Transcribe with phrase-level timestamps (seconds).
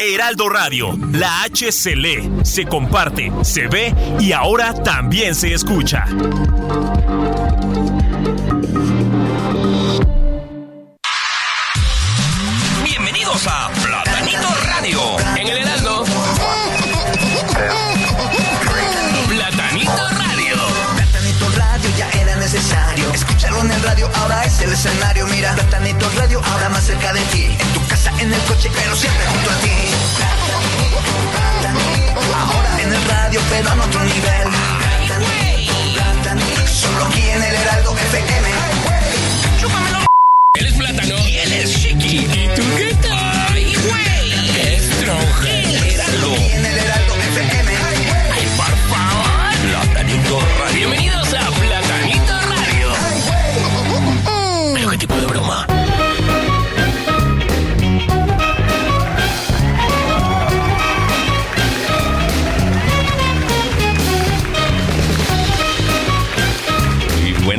[0.00, 6.04] Heraldo Radio, la H se lee, se comparte, se ve y ahora también se escucha.
[12.82, 15.00] Bienvenidos a Platanito Radio
[15.36, 16.04] en el Heraldo.
[19.28, 20.56] Platanito Radio.
[20.96, 23.12] Platanito Radio ya era necesario.
[23.12, 25.26] Escucharlo en el radio, ahora es el escenario.
[25.28, 27.56] Mira, Platanito Radio, ahora más cerca de ti.
[28.20, 29.70] En el coche, pero siempre junto a ti.
[32.34, 34.59] Ahora en el radio, pero en otro nivel.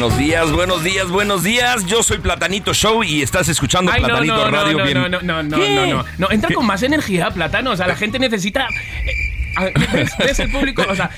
[0.01, 1.85] Buenos días, buenos días, buenos días.
[1.85, 4.77] Yo soy Platanito Show y estás escuchando Ay, Platanito no, no, Radio.
[4.79, 4.97] no, bien.
[4.97, 5.75] no, no, no, no, ¿Qué?
[5.75, 6.31] no, no, no.
[6.31, 7.69] Entra con más energía, Plátano.
[7.69, 8.65] O sea, la gente necesita...
[8.67, 10.83] eh, ¿Ves, ves el público?
[10.89, 11.11] O sea,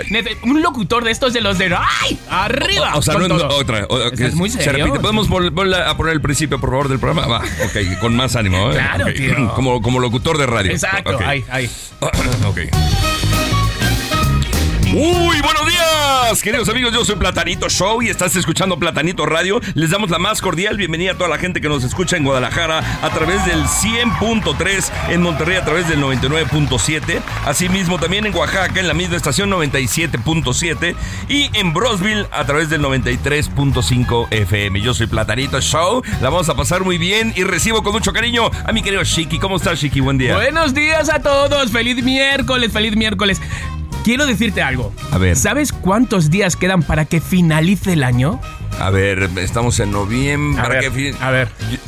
[0.44, 1.74] un locutor de estos de los de...
[1.74, 2.20] ¡Ay!
[2.30, 2.96] ¡Arriba!
[2.98, 3.86] O sea, no, otra.
[3.90, 4.84] o- que Es muy se serio.
[4.88, 5.00] repite.
[5.00, 7.26] ¿Podemos vol- volver a poner el principio, por favor, del programa?
[7.26, 8.70] Va, ok, con más ánimo.
[8.70, 8.74] ¿eh?
[8.74, 9.54] Claro, tío.
[9.56, 10.72] Como, como locutor de radio.
[10.74, 11.70] Exacto, ahí, ahí.
[12.46, 13.33] ok.
[14.94, 16.94] Muy buenos días, queridos amigos.
[16.94, 19.60] Yo soy Platanito Show y estás escuchando Platanito Radio.
[19.74, 23.00] Les damos la más cordial bienvenida a toda la gente que nos escucha en Guadalajara
[23.02, 28.88] a través del 100.3, en Monterrey a través del 99.7, asimismo también en Oaxaca en
[28.88, 30.96] la misma estación 97.7
[31.28, 34.80] y en Brosville a través del 93.5 FM.
[34.80, 36.04] Yo soy Platanito Show.
[36.22, 39.40] La vamos a pasar muy bien y recibo con mucho cariño a mi querido Shiki.
[39.40, 40.02] ¿Cómo estás, Shiki?
[40.02, 40.36] Buen día.
[40.36, 41.72] Buenos días a todos.
[41.72, 43.42] Feliz miércoles, feliz miércoles.
[44.04, 44.94] Quiero decirte algo.
[45.12, 45.36] A ver.
[45.38, 48.40] ¿Sabes cuántos días quedan para que finalice el año?
[48.80, 50.60] A ver, estamos en noviembre.
[50.60, 51.16] A ¿Para ver, qué fin?
[51.22, 51.48] a ver.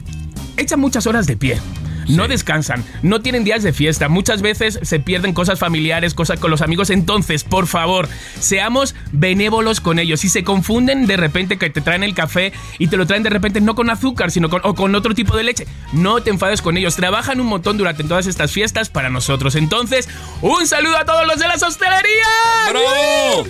[0.58, 1.60] echan muchas horas de pie.
[2.08, 6.52] No descansan, no tienen días de fiesta, muchas veces se pierden cosas familiares, cosas con
[6.52, 8.08] los amigos, entonces, por favor,
[8.40, 10.22] seamos benévolos con ellos.
[10.22, 13.30] Si se confunden de repente que te traen el café y te lo traen de
[13.30, 16.62] repente no con azúcar, sino con, o con otro tipo de leche, no te enfades
[16.62, 16.96] con ellos.
[16.96, 19.56] Trabajan un montón durante todas estas fiestas para nosotros.
[19.56, 20.08] Entonces,
[20.42, 22.28] un saludo a todos los de las hostelerías.
[22.70, 23.46] ¡Bravo!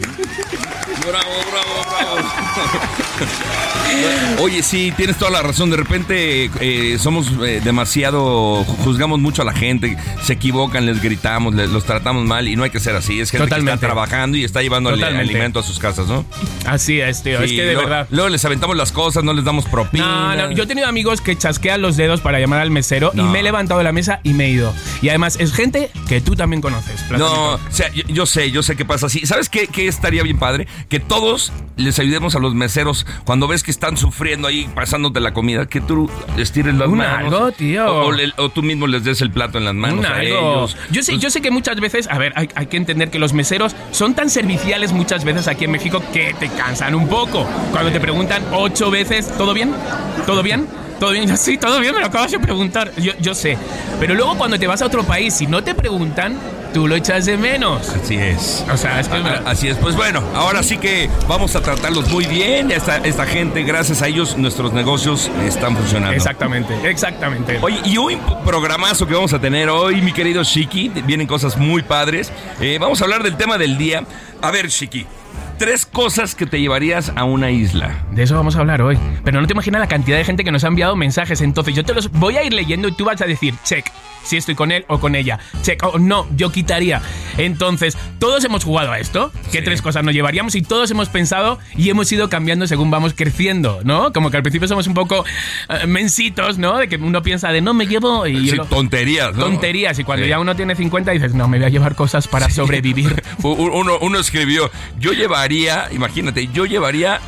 [1.05, 3.06] ¡Bravo, bravo, bravo!
[4.39, 5.69] Oye, sí, tienes toda la razón.
[5.69, 8.63] De repente eh, somos eh, demasiado.
[8.83, 12.63] Juzgamos mucho a la gente, se equivocan, les gritamos, les- los tratamos mal y no
[12.63, 13.19] hay que ser así.
[13.19, 15.31] Es gente que está trabajando y está llevando Totalmente.
[15.31, 16.25] alimento a sus casas, ¿no?
[16.65, 18.07] Así es, tío, es Sí, que de luego, verdad.
[18.11, 20.35] Luego les aventamos las cosas, no les damos No, propina.
[20.35, 23.31] no, yo he tenido amigos que chasquean los dedos para llamar al mesero y No.
[23.31, 24.73] me he levantado de la mesa y me he ido.
[25.01, 27.03] Y además es gente que tú también conoces.
[27.09, 29.25] No, o sea, yo, yo sé, yo sé qué pasa así.
[29.25, 30.67] ¿Sabes qué, qué estaría bien padre?
[30.89, 35.33] Que todos les ayudemos a los meseros cuando ves que están sufriendo ahí pasándote la
[35.33, 37.33] comida, que tú les tires las Un manos.
[37.33, 37.85] algo, tío.
[37.85, 40.21] O, o o tú mismo les des el plato en las manos Un a algo.
[40.65, 40.77] ellos.
[40.91, 43.33] Yo sé, yo sé que muchas veces, a ver, hay, hay que entender que los
[43.33, 47.47] meseros son tan serviciales muchas veces aquí en México que te cansan un poco.
[47.71, 49.71] Cuando te preguntan ocho veces, ¿todo bien?
[50.25, 50.67] ¿Todo bien?
[50.99, 51.37] ¿Todo bien?
[51.37, 52.91] Sí, todo bien, me lo acabas de preguntar.
[52.97, 53.57] Yo, yo sé.
[53.99, 56.35] Pero luego cuando te vas a otro país, si no te preguntan,
[56.77, 57.89] tú lo echas de menos.
[57.89, 58.63] Así es.
[58.71, 59.15] O sea, es que...
[59.17, 62.69] A- Así es, pues bueno, ahora sí que vamos a tratarlos muy bien.
[62.69, 66.13] Esta, esta gente, gracias a ellos, nuestros negocios están funcionando.
[66.15, 67.57] Exactamente, exactamente.
[67.63, 70.89] Oye, y un programazo que vamos a tener hoy, mi querido Shiki.
[71.03, 72.31] Vienen cosas muy padres.
[72.61, 74.03] Eh, vamos a hablar del tema del día.
[74.43, 75.07] A ver, Shiki.
[75.57, 78.05] Tres cosas que te llevarías a una isla.
[78.11, 78.97] De eso vamos a hablar hoy.
[79.23, 81.41] Pero no te imaginas la cantidad de gente que nos ha enviado mensajes.
[81.41, 83.85] Entonces yo te los voy a ir leyendo y tú vas a decir, check,
[84.23, 85.39] si estoy con él o con ella.
[85.63, 87.01] Check, o no, yo quitaría.
[87.39, 89.31] Entonces, todos hemos jugado a esto.
[89.51, 89.63] ¿Qué Sí.
[89.65, 90.53] tres cosas nos llevaríamos?
[90.53, 94.13] Y todos hemos pensado y hemos ido cambiando según vamos creciendo, ¿no?
[94.13, 95.25] Como que al principio somos un poco
[95.69, 96.77] eh, mensitos, ¿no?
[96.77, 99.45] De que uno piensa de no me llevo y Sí, lo- tonterías, ¿no?
[99.45, 99.97] tonterías.
[99.97, 100.29] Y cuando Sí.
[100.29, 103.23] ya uno tiene 50 dices, no, me voy a llevar cosas para sobrevivir.
[103.43, 104.69] Uno, uno escribió,
[104.99, 105.46] yo llevaría,
[105.91, 107.19] imagínate, yo llevaría,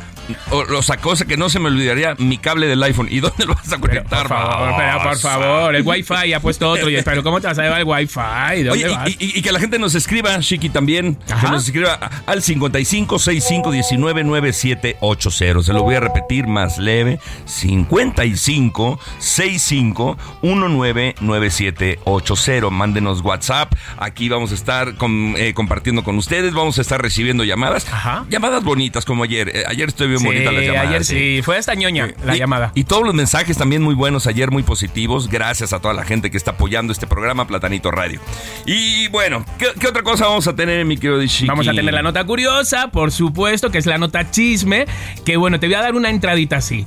[0.50, 3.08] o, o sea, cosa que no se me olvidaría, mi cable del iPhone.
[3.10, 4.26] ¿Y dónde lo vas a Pero, conectar?
[4.26, 5.28] por favor, pero, por babosa?
[5.30, 6.88] favor, el Wifi ha puesto otro.
[6.90, 8.20] Y, pero ¿cómo te vas a llevar el Wifi?
[8.56, 9.08] ¿De dónde Oye, vas?
[9.10, 11.18] y, y- y que la gente nos escriba, Chiqui, también.
[11.30, 11.46] Ajá.
[11.46, 15.62] Que nos escriba al 55 65 19 9780.
[15.62, 17.18] Se lo voy a repetir más leve.
[17.46, 22.70] 55 65 19 9780.
[22.70, 23.72] Mándenos WhatsApp.
[23.98, 26.52] Aquí vamos a estar con- eh, compartiendo con ustedes.
[26.52, 27.86] Vamos a estar recibiendo llamadas.
[27.92, 28.24] Ajá.
[28.30, 29.48] Llamadas bonitas como ayer.
[29.54, 30.88] Eh, ayer estoy Sí, bonita las llamadas.
[30.88, 32.72] ayer sí, fue esta ñoña la y, llamada.
[32.74, 35.28] Y todos los mensajes también muy buenos ayer, muy positivos.
[35.28, 38.20] Gracias a toda la gente que está apoyando este programa Platanito Radio.
[38.66, 41.20] Y bueno, ¿qué, qué otra cosa vamos a tener, mi querido?
[41.46, 44.86] Vamos a tener la nota curiosa, por supuesto, que es la nota chisme.
[45.24, 46.84] Que bueno, te voy a dar una entradita así.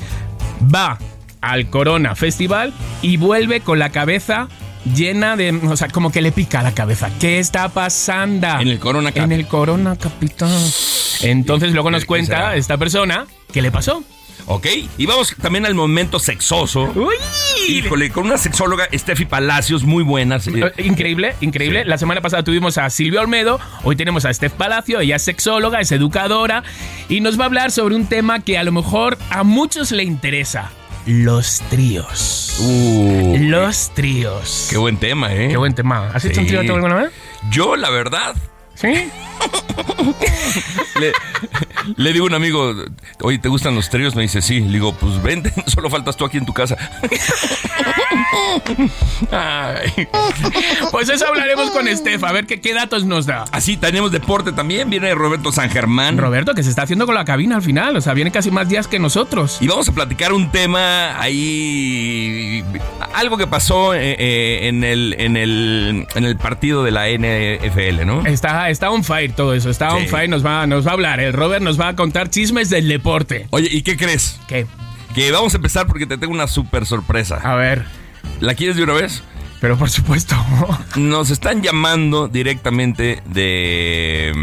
[0.74, 0.98] Va
[1.42, 4.48] al Corona Festival y vuelve con la cabeza
[4.96, 5.52] llena de.
[5.70, 7.10] O sea, como que le pica la cabeza.
[7.20, 8.48] ¿Qué está pasando?
[8.60, 9.26] En el Corona Cap.
[9.26, 10.50] En el Corona Capital.
[11.24, 14.04] Entonces luego nos ¿Qué- qué cuenta esta persona qué le pasó.
[14.46, 14.68] Ok,
[14.98, 16.92] y vamos también al momento sexoso.
[16.96, 17.16] ¡Uy!
[17.70, 20.48] Híjole, con una sexóloga, Steffi Palacios, muy buenas.
[20.50, 21.84] eh, Increíble, increíble.
[21.84, 21.88] Sí.
[21.90, 25.80] La semana pasada tuvimos a Silvia Olmedo, hoy tenemos a Steph Palacio, ella es sexóloga,
[25.80, 26.62] es educadora
[27.08, 30.04] y nos va a hablar sobre un tema que a lo mejor a muchos le
[30.04, 30.72] interesa.
[31.06, 32.56] Los tríos.
[32.60, 34.68] uh, Los tríos.
[34.70, 35.48] qué buen tema, ¿eh?
[35.50, 36.10] Qué buen tema.
[36.14, 37.12] ¿Has hecho un trío tú alguna vez?
[37.50, 38.36] Yo, la verdad,
[38.76, 39.10] ¿Sí?
[41.00, 41.12] Le,
[41.96, 42.74] le digo a un amigo,
[43.22, 44.16] oye, ¿te gustan los tríos?
[44.16, 44.60] Me dice, sí.
[44.60, 46.78] Le digo, pues vente, solo faltas tú aquí en tu casa.
[49.32, 50.08] Ay.
[50.92, 53.46] Pues eso hablaremos con Steph, a ver qué, qué datos nos da.
[53.52, 54.90] Así tenemos deporte también.
[54.90, 56.18] Viene Roberto San Germán.
[56.18, 58.70] Roberto, que se está haciendo con la cabina al final, o sea, viene casi más
[58.70, 59.58] días que nosotros.
[59.62, 62.64] Y vamos a platicar un tema ahí,
[63.14, 68.06] algo que pasó eh, eh, en, el, en, el, en el partido de la NFL,
[68.06, 68.26] ¿no?
[68.26, 70.08] Está, está on fire todo eso, está on Sí.
[70.08, 71.20] fire, nos va, nos va a hablar.
[71.20, 73.48] El Robert nos va a contar chismes del deporte.
[73.52, 74.40] Oye, ¿y qué crees?
[74.48, 74.66] ¿Qué?
[75.14, 77.40] Que vamos a empezar porque te tengo una súper sorpresa.
[77.44, 77.86] A ver,
[78.40, 79.24] ¿La quieres de una vez?
[79.62, 80.36] pero por supuesto.
[80.98, 84.34] Nos están llamando directamente de...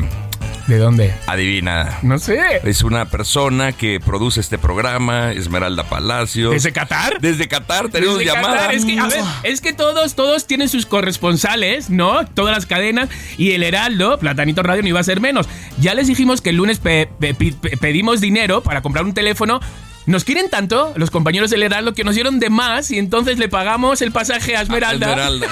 [0.70, 1.12] ¿De dónde?
[1.26, 1.98] Adivina.
[2.02, 2.38] No sé.
[2.62, 6.50] Es una persona que produce este programa, Esmeralda Palacio.
[6.50, 7.20] ¿Desde Qatar?
[7.20, 8.54] Desde Qatar tenemos Desde llamada.
[8.56, 12.24] Qatar, Es que, a ver, es que todos, todos tienen sus corresponsales, ¿no?
[12.24, 13.08] Todas las cadenas.
[13.36, 15.48] Y el Heraldo, Platanito Radio, no iba a ser menos.
[15.80, 19.58] Ya les dijimos que el lunes pe- pe- pe- pedimos dinero para comprar un teléfono.
[20.06, 23.48] Nos quieren tanto, los compañeros del Heraldo, que nos dieron de más y entonces le
[23.48, 25.10] pagamos el pasaje a Esmeralda.
[25.10, 25.48] Esmeralda.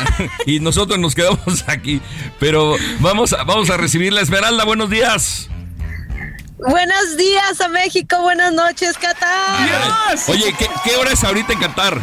[0.46, 2.00] y nosotros nos quedamos aquí.
[2.40, 4.64] Pero vamos a, vamos a recibir la Esmeralda.
[4.64, 5.48] Buenos días.
[6.58, 9.64] Buenos días a México, buenas noches, Qatar.
[9.64, 10.28] ¡Dios!
[10.28, 12.00] Oye, ¿qué, qué hora es ahorita en Qatar?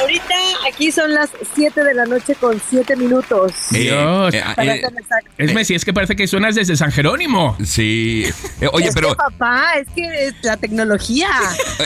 [0.00, 0.34] Ahorita
[0.68, 3.52] aquí son las 7 de la noche con 7 minutos.
[3.70, 4.34] Dios.
[4.34, 5.30] Eh, eh, Para eh, exacto.
[5.38, 7.56] Es Messi, es que parece que suenas desde San Jerónimo.
[7.64, 8.24] sí.
[8.60, 11.28] Eh, oye, Es pero que, papá, es que es la tecnología.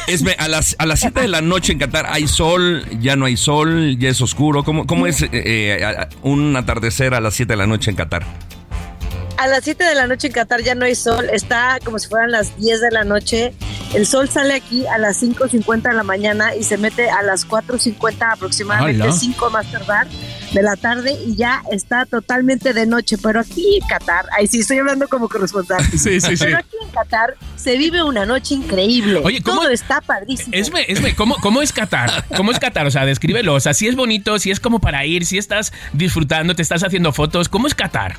[0.06, 3.26] Esme, a las a las 7 de la noche en Qatar hay sol, ya no
[3.26, 4.64] hay sol, ya es oscuro.
[4.64, 8.24] ¿Cómo, cómo es eh, eh, un atardecer a las 7 de la noche en Qatar?
[9.40, 12.08] A las 7 de la noche en Qatar ya no hay sol, está como si
[12.08, 13.54] fueran las 10 de la noche.
[13.94, 17.48] El sol sale aquí a las 5.50 de la mañana y se mete a las
[17.48, 19.12] 4.50 aproximadamente, ¡Hala!
[19.12, 20.06] 5 más tardar
[20.52, 23.16] de la tarde y ya está totalmente de noche.
[23.16, 25.82] Pero aquí en Qatar, ahí sí estoy hablando como corresponsal.
[25.90, 26.44] Sí, sí, sí.
[26.44, 29.22] Pero aquí en Qatar se vive una noche increíble.
[29.24, 30.50] Oye, ¿cómo- Todo está padrísimo.
[30.52, 32.26] Esme, Esme, ¿cómo, ¿cómo es Qatar?
[32.36, 32.86] ¿Cómo es Qatar?
[32.86, 33.54] O sea, descríbelo.
[33.54, 36.84] O sea, si es bonito, si es como para ir, si estás disfrutando, te estás
[36.84, 37.48] haciendo fotos.
[37.48, 38.16] ¿Cómo es Qatar?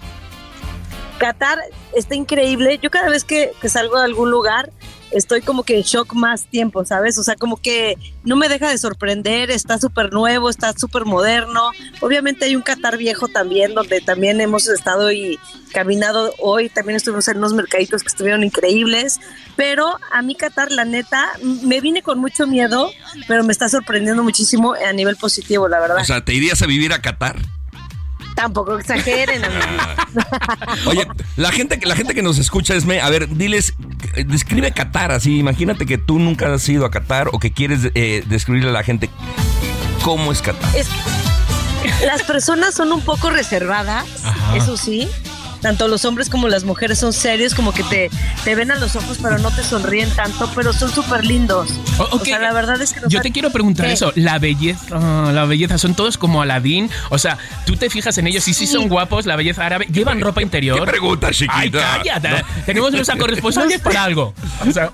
[1.21, 1.59] Qatar
[1.95, 2.79] está increíble.
[2.81, 4.71] Yo cada vez que, salgo de algún lugar
[5.11, 7.17] estoy como que en shock más tiempo, ¿sabes?
[7.17, 11.69] O sea, como que no me deja de sorprender, está súper nuevo, está súper moderno.
[11.99, 15.37] Obviamente hay un Qatar viejo también, donde también hemos estado y
[15.73, 19.19] caminado hoy, también estuvimos en unos mercaditos que estuvieron increíbles,
[19.57, 22.89] pero a mí Qatar, la neta, me vine con mucho miedo,
[23.27, 25.97] pero me está sorprendiendo muchísimo a nivel positivo, la verdad.
[25.97, 27.35] O sea, ¿te irías a vivir a Qatar?
[28.35, 29.41] Tampoco exageren.
[30.87, 33.73] Oye, la gente, que- la gente que nos escucha, Esme, a ver, diles,
[34.25, 35.37] describe Qatar así.
[35.39, 38.83] Imagínate que tú nunca has ido a Qatar o que quieres eh, describirle a la
[38.83, 39.09] gente
[40.03, 40.75] cómo es Qatar.
[40.75, 40.87] Es
[42.05, 44.55] las personas son un poco reservadas, Ajá.
[44.55, 45.07] eso sí.
[45.61, 48.09] Tanto los hombres como las mujeres son serios, como que te,
[48.43, 51.69] te ven a los ojos, pero no te sonríen tanto, pero son súper lindos.
[52.11, 53.93] O- sea, la verdad es que Yo han- te quiero preguntar ¿Qué?
[53.93, 58.17] eso, la belleza, ah, la belleza, son todos como Aladín, o sea, tú te fijas
[58.17, 58.73] en ellos y sí, Sí.
[58.73, 60.79] son guapos, la belleza árabe, llevan ropa interior.
[60.79, 61.57] ¿Qué pregunta, chiquita?
[61.57, 61.71] Ay,
[62.03, 62.43] cállate.
[62.65, 64.33] Tenemos nuestra corresponsal para algo.
[64.67, 64.91] O sea,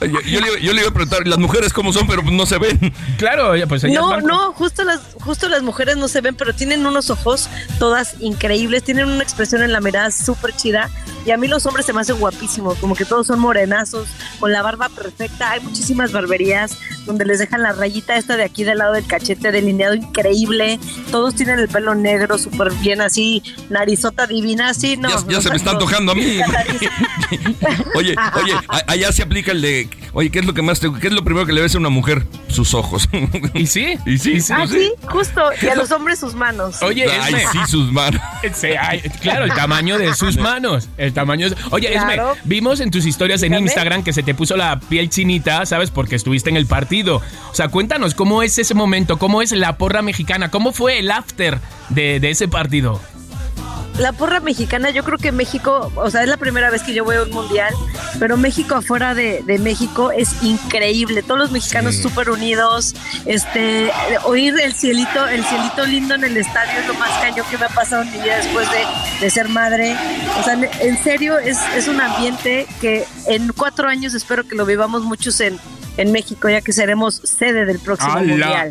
[0.00, 2.06] Yo, yo le, yo le iba a preguntar, ¿las mujeres cómo son?
[2.06, 2.92] Pero no se ven.
[3.18, 6.54] claro, pues ellas No, van- no, justo las, justo las mujeres no se ven, pero
[6.54, 7.48] tienen unos ojos
[7.78, 10.90] todas increíbles, tienen una expresión en la mirada súper chida.
[11.24, 14.08] Y a mí los hombres se me hacen guapísimos, como que todos son morenazos,
[14.40, 15.50] con la barba perfecta.
[15.50, 16.76] Hay muchísimas barberías
[17.08, 20.78] donde les dejan la rayita esta de aquí del lado del cachete delineado increíble.
[21.10, 25.08] Todos tienen el pelo negro súper bien así, narizota divina, así, no.
[25.28, 26.38] ya se me está antojando a mí.
[27.94, 28.54] oye, oye,
[28.86, 31.24] allá se aplica el de, oye, ¿qué es lo que más te, qué es lo
[31.24, 32.26] primero que le ves a una mujer?
[32.48, 33.08] Sus ojos.
[33.54, 33.96] ¿Y sí?
[34.06, 34.78] Y sí, Ah, no sé.
[34.80, 35.42] sí, justo.
[35.62, 36.82] Y a los hombres sus manos.
[36.82, 38.20] Oye, Ay, Esme, sí, sus manos.
[38.54, 40.88] Sí, ay, claro, el tamaño de sus manos.
[40.96, 42.32] El tamaño de- Oye, Claro.
[42.32, 43.54] Esme, vimos en tus historias en.
[43.58, 45.90] Instagram que se te puso la piel chinita, ¿sabes?
[45.90, 46.97] Porque estuviste en el partido.
[47.06, 49.18] O sea, cuéntanos, ¿cómo es ese momento?
[49.18, 50.50] ¿Cómo es la porra mexicana?
[50.50, 53.00] ¿Cómo fue el after de, de ese partido?
[53.98, 57.02] La porra mexicana, yo creo que México, o sea, es la primera vez que yo
[57.04, 57.74] voy a un mundial,
[58.20, 61.24] pero México afuera de, de México es increíble.
[61.24, 62.02] Todos los mexicanos Sí.
[62.02, 62.94] súper unidos.
[63.26, 63.90] Este,
[64.22, 67.64] oír el cielito, el cielito lindo en el estadio es lo más caño que me
[67.64, 68.78] ha pasado en mi vida después de,
[69.20, 69.96] de ser madre.
[70.38, 74.64] O sea, en serio, es, es un ambiente que en cuatro años espero que lo
[74.64, 75.58] vivamos muchos en,
[75.98, 78.70] en México, ya que seremos sede del próximo mundial.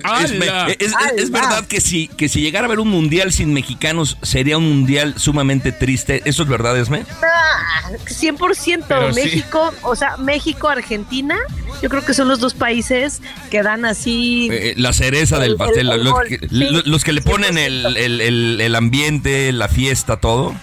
[1.18, 4.68] Es, verdad que si, que si llegara a haber un mundial sin mexicanos, sería un
[4.68, 6.22] mundial sumamente triste.
[6.26, 7.06] ¿Eso es verdad, Esme?
[7.22, 9.22] Ah, 100% Pero sí.
[9.22, 11.38] México, o sea, México, Argentina,
[11.82, 14.50] yo creo que son los dos países que dan así.
[14.52, 17.22] Eh, la cereza del El- pastel, el- el los, que, sí, lo- los que le
[17.22, 20.56] ponen el, el- el- el ambiente, la fiesta, todo.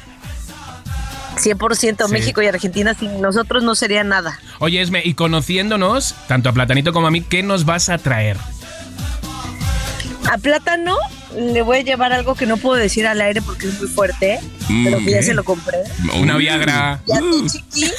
[1.37, 2.13] 100% Sí.
[2.13, 4.39] México y Argentina, sin nosotros no sería nada.
[4.61, 8.37] Oye, Esme, y conociéndonos, tanto a Platanito como a mí, ¿qué nos vas a traer?
[10.31, 10.97] A Plátano
[11.37, 14.41] le voy a llevar algo que no puedo decir al aire porque es muy fuerte,
[14.85, 15.25] pero que ya Mm.
[15.25, 15.79] se lo compré.
[16.19, 16.37] Una.
[16.37, 17.01] Viagra.
[17.07, 17.91] Y a tu chiqui,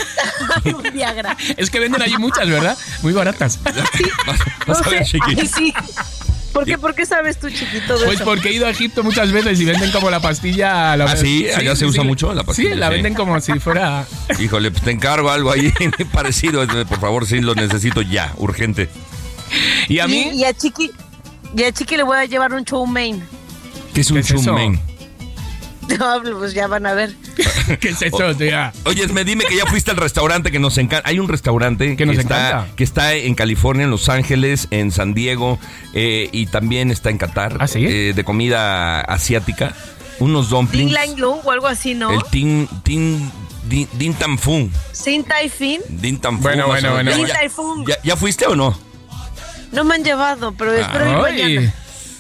[0.74, 1.38] un Viagra.
[1.58, 2.76] Es que venden allí muchas, ¿verdad?
[3.04, 3.60] Muy baratas.
[3.64, 3.76] Vas-
[4.68, 5.74] No vas a ver, sé, ay, sí.
[6.56, 8.24] ¿Por qué, ¿Por qué sabes tú, chiquito, de Pues eso?
[8.26, 10.96] porque he ido a Egipto muchas veces y venden como la pastilla.
[10.96, 11.46] la- ¿Ah, sí?
[11.54, 12.70] ¿Allá se usa mucho la pastilla?
[12.72, 12.94] Sí, la Sí.
[12.94, 14.06] venden como si fuera.
[14.40, 15.74] Híjole, pues te encargo algo ahí
[16.14, 16.66] parecido.
[16.88, 18.90] Por favor, sí, lo necesito ya, urgente.
[19.90, 20.30] Y a mí.
[20.34, 20.92] y, a Chiqui,
[21.58, 23.22] y a Chiqui le voy a llevar un chow mein.
[23.94, 24.56] ¿Qué es un ¿Qué es eso?
[26.00, 27.16] No, pues ya van a ver.
[27.80, 28.74] ¿Qué es eso, tía?
[28.86, 31.08] Oye, Esme, dime que ya fuiste al restaurante que nos encanta.
[31.08, 32.76] Hay un restaurante Que nos está, encanta.
[32.76, 35.60] que está en California, en Los Ángeles, en San Diego
[35.94, 37.58] eh, y también está en Qatar.
[37.60, 37.86] ¿Ah, sí?
[37.86, 39.74] eh, de comida asiática.
[40.20, 40.92] Unos dumplings.
[40.92, 42.10] Lang Lung o algo así, ¿no?
[42.12, 43.32] El Tin, tin,
[43.66, 44.70] din, din Tam Fung.
[44.92, 45.82] Sin Tai Fin.
[45.90, 47.18] Din Tam Fung, Bueno, bueno, bueno, ¿Ya-.
[47.18, 47.88] Din Tai Fung.
[47.88, 48.78] ¿Ya, ya fuiste o no?
[49.72, 51.74] No me han llevado, pero espero ir mañana.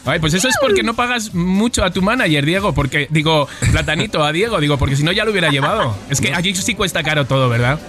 [0.06, 2.74] Ay, pues eso es porque no pagas mucho a tu manager, Diego.
[2.74, 5.96] Porque, digo, platanito a Diego, digo, porque si no ya lo hubiera llevado.
[6.10, 7.80] Es que aquí sí cuesta caro todo, ¿verdad?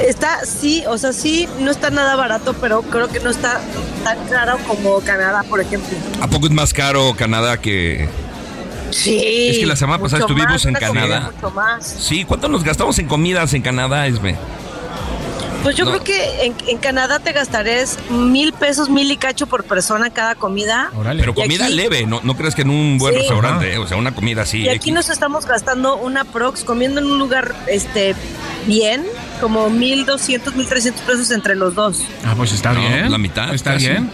[0.00, 3.60] Está, sí, o sea, sí, no está nada barato, pero creo que no está
[4.02, 5.96] tan caro como Canadá, por ejemplo.
[6.20, 8.08] ¿A poco es más caro Canadá que.?
[8.90, 9.48] Sí.
[9.50, 11.30] Es que la semana pasada estuvimos más, en Canadá.
[11.34, 11.86] Mucho más.
[11.86, 14.36] Sí, ¿cuánto nos gastamos en comidas en Canadá, Esme?
[15.62, 15.92] Pues yo No.
[15.92, 20.34] creo que en, en Canadá te gastarías mil pesos, mil y cacho por persona cada
[20.34, 20.90] comida.
[21.16, 23.20] Pero comida aquí- leve, no, no crees que en un buen Sí.
[23.20, 24.58] restaurante, eh, o sea, una comida así.
[24.62, 24.94] Y aquí X.
[24.94, 28.14] nos estamos gastando una prox, comiendo en un lugar este
[28.66, 29.04] bien,
[29.40, 32.00] como mil doscientos, mil trescientos pesos entre los dos.
[32.24, 33.10] Ah, pues está No, bien.
[33.12, 33.86] la mitad, Está casi.
[33.88, 34.10] bien.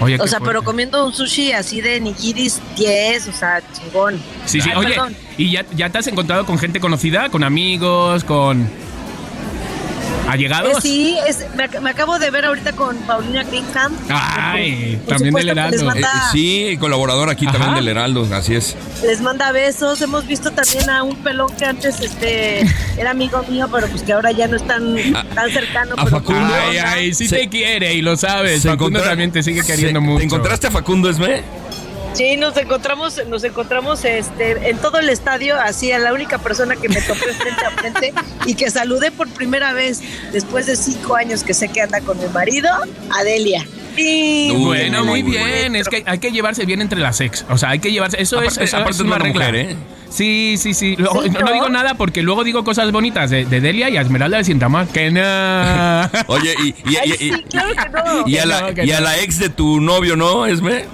[0.00, 4.20] Oye, O sea, pero comiendo un sushi así de nigiris 10, o sea, chingón.
[4.46, 4.68] Sí, sí.
[4.70, 5.16] Ay, Oye, perdón.
[5.38, 7.28] ¿y ya, ya te has encontrado con gente conocida?
[7.28, 8.24] ¿Con amigos?
[8.24, 8.68] ¿Con
[10.32, 10.78] allegados?
[10.78, 13.92] Eh, sí, es, me, me acabo de ver ahorita con Paulina Greenham.
[14.08, 15.72] Ay, Por también del Heraldo.
[15.76, 17.58] Les Eh, manda, sí, colaborador aquí Ajá.
[17.58, 18.76] también del Heraldo, así es.
[19.02, 20.00] les manda besos.
[20.02, 22.60] Hemos visto también a un pelón que antes este
[22.96, 24.94] era amigo mío, pero pues que ahora ya no es tan,
[25.34, 25.94] tan cercano.
[25.98, 26.22] a Facundo.
[26.22, 28.62] con Ay, ay, sí Se- te quiere y lo sabes.
[28.62, 30.18] Facundo también te sigue queriendo se- mucho.
[30.18, 31.42] ¿Te encontraste a Facundo Esme?
[32.14, 36.76] Sí, nos encontramos, nos encontramos este, en todo el estadio, así a la única persona
[36.76, 38.12] que me topé frente a frente
[38.46, 42.18] y que saludé por primera vez después de cinco años que sé que anda con
[42.18, 42.68] mi marido,
[43.18, 43.66] Adelia.
[43.96, 45.74] Uy, Bueno, muy Uy, bien.
[45.74, 47.44] Es que hay que llevarse bien entre las ex.
[47.48, 48.20] O sea, hay que llevarse.
[48.20, 49.46] Eso Aparte- es, eso aparte es una buena regla.
[49.48, 49.76] mujer, ¿eh?
[50.10, 50.96] Sí, sí, sí.
[50.98, 51.52] Luego- Sí, no, no ¿no?
[51.54, 54.86] digo nada porque luego digo cosas bonitas de, de Delia y a Esmeralda de Sintamar.
[54.88, 55.20] Que no.
[56.26, 58.28] Oye, y, y, y- y- sí, claro que no.
[58.84, 60.84] y a la ex de tu novio, ¿no, Esme?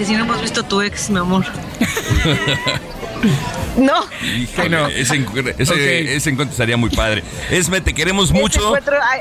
[0.00, 1.44] Que si no hemos visto tu ex, mi amor.
[3.76, 4.02] No.
[4.34, 4.88] Híjole, no.
[4.88, 5.24] ese,
[5.58, 7.22] ese- ese encuentro estaría muy padre.
[7.50, 8.60] Esme, te queremos mucho.
[8.68, 9.20] encuentro- ay,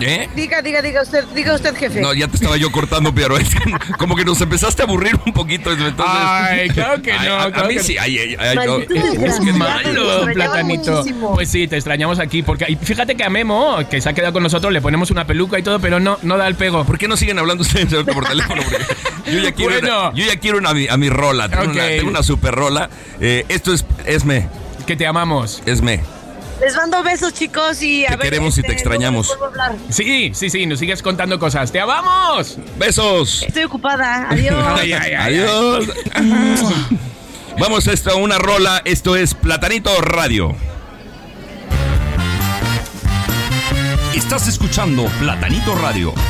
[0.00, 0.28] ¿Eh?
[0.34, 2.00] diga, diga, diga usted, diga usted, jefe.
[2.00, 3.60] No, ya te estaba yo cortando, pero es que
[3.98, 5.70] como que nos empezaste a aburrir un poquito.
[5.72, 7.96] Entonces, Ay, claro que no, a- a, claro mí que sí.
[7.98, 8.78] Ay, ay, ay, no.
[8.78, 8.94] Maldito
[9.24, 10.90] Es que- malo, platanito.
[10.92, 11.34] muchísimo.
[11.34, 12.42] Pues sí, te extrañamos aquí.
[12.42, 15.26] Porque y fíjate que a Memo, que se ha quedado con nosotros, le ponemos una
[15.26, 16.84] peluca y todo, pero no, no da el pego.
[16.84, 18.62] ¿Por qué no siguen hablando ustedes por teléfono?
[18.62, 20.08] Porque yo ya quiero, Bueno.
[20.08, 21.48] una, yo ya quiero una, a, mi, a mi rola.
[21.48, 21.70] Tengo, Ok.
[21.74, 22.90] una, tengo una super rola.
[23.20, 24.48] Eh, esto es Esme.
[24.86, 25.62] Que te amamos.
[25.64, 26.00] Esme.
[26.62, 28.24] Les mando besos, chicos, y a Te ver.
[28.26, 29.36] queremos y te este, extrañamos.
[29.40, 29.74] a hablar.
[29.90, 31.72] Sí, sí, sí, nos sigues contando cosas.
[31.72, 32.56] ¡Te amamos!
[32.78, 33.42] Besos.
[33.42, 34.28] Estoy ocupada.
[34.30, 34.64] Adiós.
[34.78, 35.86] Ay, ay, ay, Adiós.
[37.58, 38.80] Vamos a esta una rola.
[38.84, 40.54] Esto es Platanito Radio.
[44.14, 46.14] Estás escuchando Platanito Radio.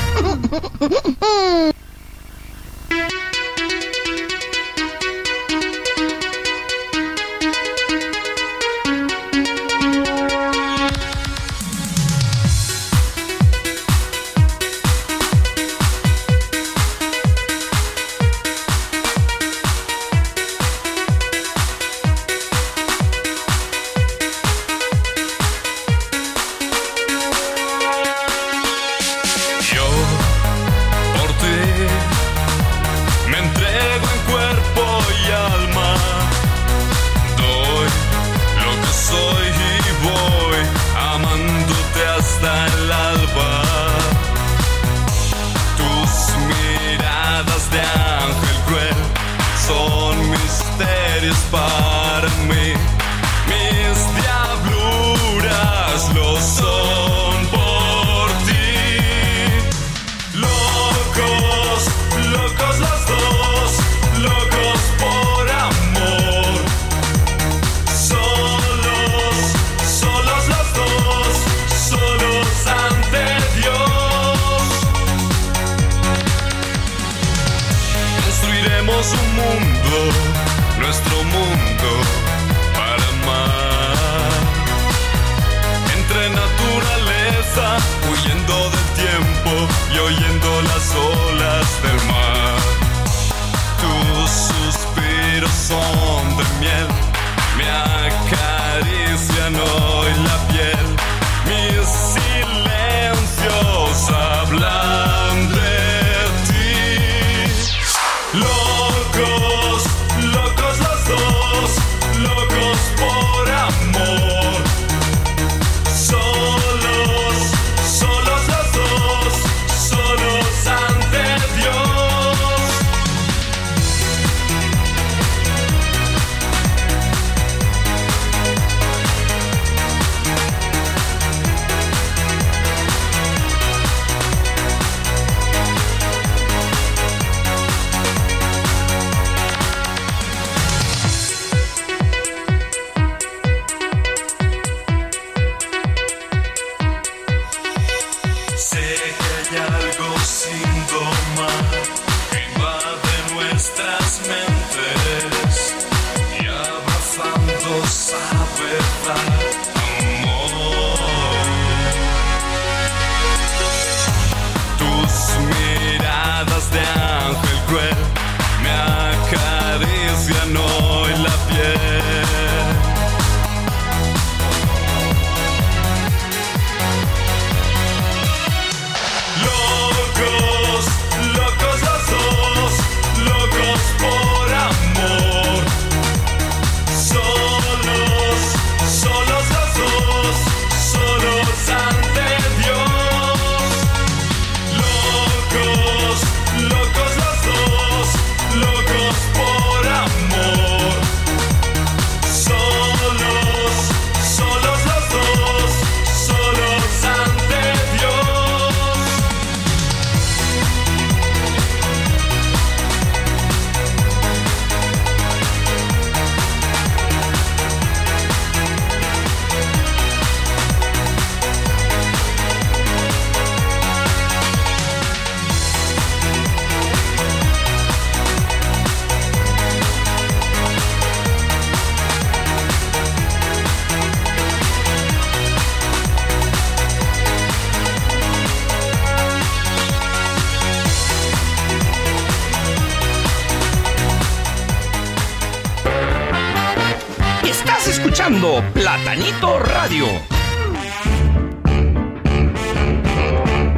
[249.13, 250.07] Platanito Radio.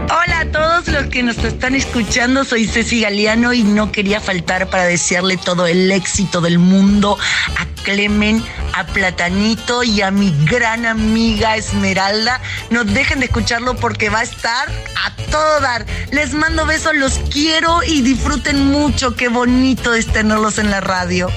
[0.05, 4.71] Hola a todos los que nos están escuchando, soy Ceci Galeano y no quería faltar
[4.71, 7.19] para desearle todo el éxito del mundo
[7.59, 8.45] a Clemen,
[8.75, 12.41] a Platanito y a mi gran amiga Esmeralda.
[12.71, 14.69] No dejen de escucharlo porque va a estar
[15.05, 15.85] a todo dar.
[16.13, 19.17] Les mando besos, los quiero y disfruten mucho.
[19.17, 21.29] Qué bonito es tenerlos en la radio.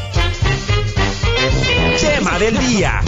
[2.00, 3.02] Tema del día.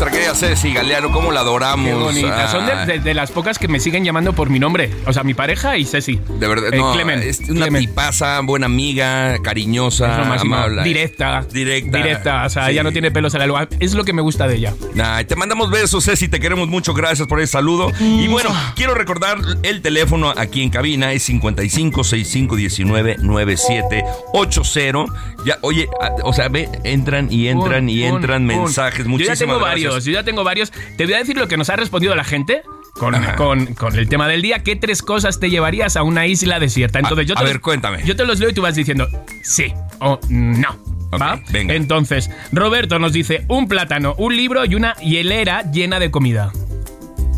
[0.00, 1.86] Nuestra querida Ceci Galeano, ¿cómo la adoramos?
[1.86, 2.48] Qué bonita.
[2.48, 4.90] Son de, Ah, de- de las pocas que me siguen llamando por mi nombre.
[5.06, 6.20] O sea, mi pareja y Ceci.
[6.38, 7.86] De verdad, Eh, no, Clemen, es una Clemen.
[7.86, 10.54] tipaza, buena amiga, cariñosa, Es lo máximo.
[10.56, 10.82] amable.
[10.84, 11.44] Directa.
[11.52, 11.96] Directa.
[11.98, 12.44] Directa.
[12.46, 12.72] O sea, Sí.
[12.72, 13.68] ella no tiene pelos en la lengua.
[13.80, 14.74] Es lo que me gusta de ella.
[15.02, 17.90] Ay, te mandamos besos, Ceci, te queremos mucho, gracias por el saludo.
[18.00, 25.06] Y bueno, quiero recordar el teléfono aquí en cabina es 55 65 19 9780.
[25.44, 28.48] Ya, oye, a- o sea, ve, entran y entran Un, y un, entran un.
[28.48, 28.98] mensajes.
[28.98, 29.70] Yo ya Muchísimas tengo gracias.
[29.90, 30.72] varios, yo ya tengo varios.
[30.96, 32.62] Te voy a decir lo que nos ha respondido la gente
[32.94, 34.62] con, con- con el tema del día.
[34.62, 36.98] ¿Qué tres cosas te llevarías a una isla desierta?
[36.98, 38.02] Entonces, yo a ver, cuéntame.
[38.04, 39.08] Yo te los leo y tú vas diciendo
[39.42, 40.76] sí o no.
[41.20, 41.40] ¿Va?
[41.50, 41.74] venga.
[41.74, 46.52] Entonces, Roberto nos dice un plátano, un libro y una hielera llena de comida.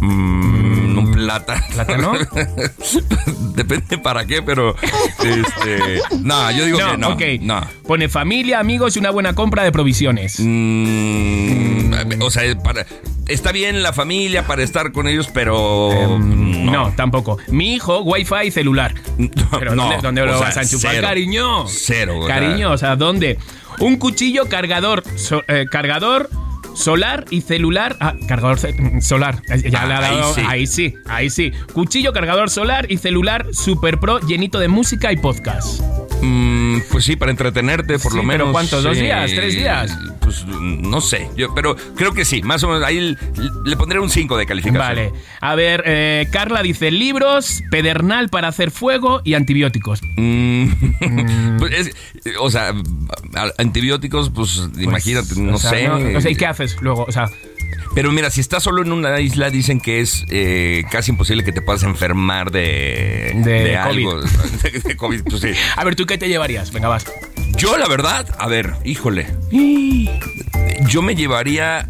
[0.03, 1.65] Mm, un plata.
[1.73, 2.13] ¿Plátano?
[3.55, 4.75] Depende para qué, pero.
[5.25, 6.01] Este.
[6.21, 7.09] No, yo digo que no.
[7.11, 7.23] ok.
[7.41, 7.61] No.
[7.87, 10.37] Pone familia, amigos y una buena compra de provisiones.
[10.41, 11.95] Mm,
[12.27, 12.87] o sea, para,
[13.29, 15.93] está bien la familia para estar con ellos, pero.
[15.93, 16.93] Em, No.
[16.97, 17.39] tampoco.
[17.49, 18.95] Mi hijo, wifi y celular.
[19.59, 21.07] Pero no, ¿dónde, dónde lo sea, vas a enchufar, cero.
[21.09, 21.67] cariño?
[21.69, 22.21] Cero.
[22.27, 23.39] Cariño, o sea, ¿dónde?
[23.81, 26.29] Un cuchillo cargador, so- eh, cargador
[26.75, 27.97] solar y celular.
[28.01, 29.43] Ah, cargador mm, solar.
[29.65, 30.35] Ya Ah, le ha ahí dado.
[30.35, 30.41] sí.
[30.47, 31.53] Ahí sí, ahí sí.
[31.73, 35.81] Cuchillo, cargador solar y celular super pro llenito de música y podcast.
[36.23, 38.51] Mm, pues sí, para entretenerte, por Sí, lo pero menos.
[38.53, 38.85] ¿cuántos?
[38.85, 39.31] ¿Dos días?
[39.35, 39.99] ¿Tres días?
[40.21, 42.85] Pues no sé, yo, pero creo que sí, más o menos.
[42.85, 43.17] Ahí
[43.65, 44.79] le pondré un 5 de calificación.
[44.87, 45.13] Vale.
[45.41, 50.01] A ver, eh, Carla dice libros, pedernal para hacer fuego y antibióticos.
[50.17, 50.69] Mm,
[51.59, 51.95] pues es-
[52.39, 52.73] o sea,
[53.59, 55.89] antibióticos, pues, imagínate, no O sea, sé.
[55.89, 56.47] no- ¿y qué
[56.81, 57.05] luego?
[57.05, 57.29] O sea,
[57.95, 61.53] Pero mira, si estás solo en una isla, dicen que es eh, casi imposible que
[61.53, 64.21] te puedas enfermar de, De algo.
[64.63, 65.51] De, de COVID, pues sí.
[65.77, 66.73] a ver, ¿tú qué te llevarías?
[66.73, 67.05] Venga, vas.
[67.57, 69.27] Yo, la verdad, a ver, híjole.
[70.89, 71.89] Yo me llevaría,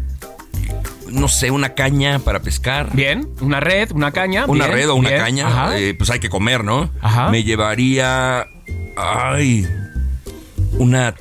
[1.09, 2.89] no sé, una caña para pescar.
[2.93, 4.45] Bien, una red, una caña.
[4.45, 6.91] Una bien, red o una bien, caña, eh, pues hay que comer, ¿no?
[7.01, 7.29] Ajá.
[7.29, 8.47] Me llevaría.
[8.97, 9.67] Ay.
[10.77, 11.13] Una.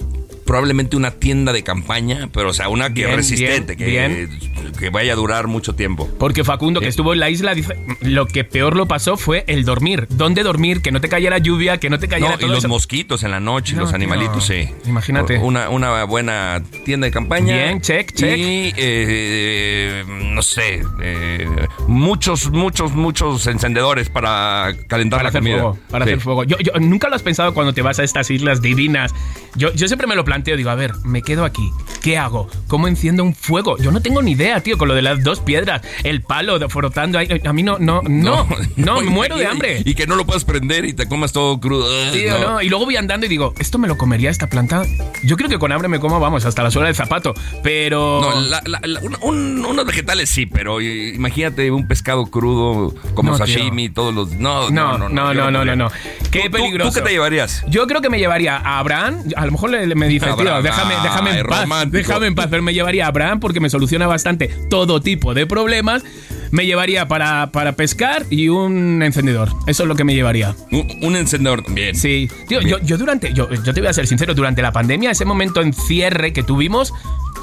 [0.44, 4.51] Probablemente una tienda de campaña, pero o sea, una que Bien, resistente, bien, que,
[4.82, 6.08] que vaya a durar mucho tiempo.
[6.18, 9.64] Porque Facundo, que estuvo en la isla, dice, lo que peor lo pasó fue el
[9.64, 10.08] dormir.
[10.10, 10.82] ¿Dónde dormir?
[10.82, 12.68] Que no te cayera lluvia, que no te cayera No, y todo los eso.
[12.68, 13.96] mosquitos en la noche, No, los tío.
[13.96, 14.68] animalitos, sí.
[14.86, 15.38] Imagínate.
[15.38, 17.54] Una, una buena tienda de campaña.
[17.54, 18.36] Bien, check, check.
[18.36, 21.46] Y, eh, no sé, eh,
[21.86, 25.54] muchos, muchos, muchos encendedores para calentar Para la hacer comida.
[25.60, 26.10] fuego, para Sí.
[26.10, 26.44] hacer fuego.
[26.44, 29.14] Yo, yo- nunca lo has pensado cuando te vas a estas islas divinas.
[29.54, 31.70] Yo, yo siempre me lo planteo, digo, a ver, me quedo aquí.
[32.02, 32.48] ¿Qué hago?
[32.66, 33.78] ¿Cómo enciendo un fuego?
[33.78, 36.68] Yo no tengo ni idea, tío, con lo de las dos piedras, el palo de-
[36.68, 37.28] frotando ahí.
[37.44, 39.82] A mí no, no, no, no, me muero de hambre.
[39.84, 41.86] Y que no lo puedas prender y te comas todo crudo.
[42.14, 42.38] No.
[42.38, 42.62] no.
[42.62, 44.82] Y luego voy andando y digo, ¿esto me lo comería esta planta?
[45.24, 47.34] Yo creo que con hambre me como, vamos, hasta la suela del zapato.
[47.62, 48.20] Pero.
[48.22, 54.32] No, unos vegetales sí, pero eh, imagínate un pescado crudo como sashimi, todos los.
[54.32, 55.90] No, No, no, no, no, no.
[56.30, 56.90] Qué ¿Tú- tú- peligroso.
[56.90, 57.64] ¿Tú qué te llevarías?
[57.68, 59.18] Yo creo que me llevaría a Abraham.
[59.36, 61.60] A lo mejor le, me dice, tío, déjame, déjame en paz.
[61.62, 61.96] romántico.
[61.98, 62.46] Déjame en paz.
[62.50, 66.04] Pero me llevaría a Abraham porque me soluciona bastante todo tipo de problemas.
[66.50, 69.48] Me llevaría para, para pescar y un encendedor.
[69.66, 70.54] Eso es lo que me llevaría.
[70.70, 71.96] Un, un encendedor también.
[71.96, 72.28] Sí.
[72.46, 72.72] Tío, Bien.
[72.72, 73.32] yo, yo durante.
[73.32, 76.42] Yo, yo te voy a ser sincero, durante la pandemia, ese momento en cierre que
[76.42, 76.92] tuvimos,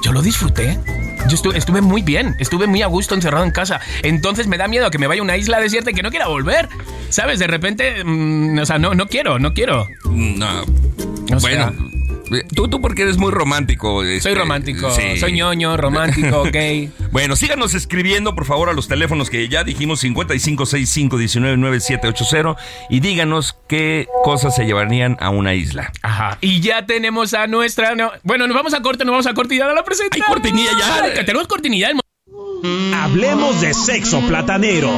[0.03, 0.79] yo lo disfruté.
[1.27, 3.81] Yo estuve, estuve muy bien, estuve muy a gusto encerrado en casa.
[4.03, 6.27] Entonces me da miedo que me vaya a una isla desierta y que no quiera
[6.27, 6.69] volver.
[7.09, 7.39] ¿Sabes?
[7.39, 9.87] De repente, mm, o sea, no, no quiero, no quiero.
[10.05, 10.61] No.
[10.61, 11.73] O bueno,
[12.55, 14.01] tú, tú porque eres muy romántico.
[14.01, 15.17] Soy este, romántico, sí.
[15.19, 16.91] soy ñoño, romántico, gay.
[17.11, 22.55] Bueno, síganos escribiendo, por favor, a los teléfonos que ya dijimos, 5565199780,
[22.89, 25.91] y díganos qué cosas se llevarían a una isla.
[26.01, 26.37] Ajá.
[26.41, 27.95] Y ya tenemos a nuestra.
[27.95, 30.25] no- bueno, nos vamos a corte, nos vamos a cortinilla de la presentación.
[30.27, 31.03] Hay cortinilla ya.
[31.03, 31.91] Ay, que tenemos cortinilla.
[32.93, 34.91] Hablemos de sexo platanero.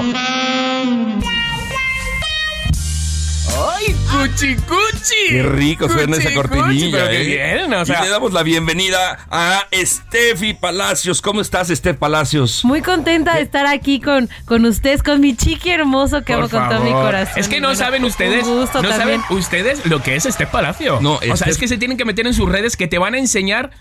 [3.88, 3.96] ¡Ay,
[4.28, 5.15] cuchi cuchi!
[5.30, 7.26] Qué rico suena esa Cuchi, cortinilla, cuchi, pero qué ¿eh?
[7.58, 11.22] bien, o sea- y le damos la bienvenida a Steffi Palacios.
[11.22, 12.63] ¿Cómo estás, Steph Palacios?
[12.65, 16.50] Muy contenta de estar aquí con, con ustedes, con mi chiqui hermoso que Por amo
[16.50, 17.39] con todo mi corazón.
[17.39, 19.22] Es que no saben un ustedes, gusto no también.
[19.22, 21.00] saben ustedes lo que es este palacio.
[21.02, 22.98] No, o sea, este- es que se tienen que meter en sus redes que te
[22.98, 23.72] van a enseñar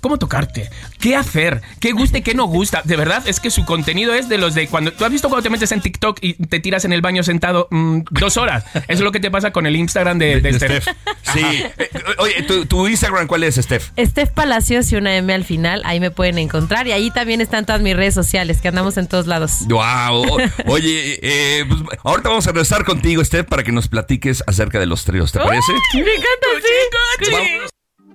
[0.00, 2.82] cómo tocarte, qué hacer, qué gusta y qué no gusta.
[2.84, 5.42] De verdad, es que su contenido es de los de cuando tú has visto cuando
[5.42, 8.64] te metes en TikTok y te tiras en el baño sentado mm, dos horas.
[8.74, 10.82] Eso es lo que te pasa con el Instagram de, de, De Steph.
[10.82, 10.96] Steph.
[11.32, 11.40] Sí.
[11.78, 13.90] Eh, Oye, ¿tu, tu Instagram cuál es, Steph?
[13.98, 16.86] Steph Palacios y una M al final, ahí me pueden encontrar.
[16.86, 19.66] Y ahí también están todas mis redes sociales, que andamos en todos lados.
[19.68, 20.38] Wow.
[20.66, 24.86] Oye, eh, pues, ahorita vamos a regresar contigo, Steph, para que nos platiques acerca de
[24.86, 25.72] los tríos, ¿te parece?
[25.94, 27.70] Me encanta, sí.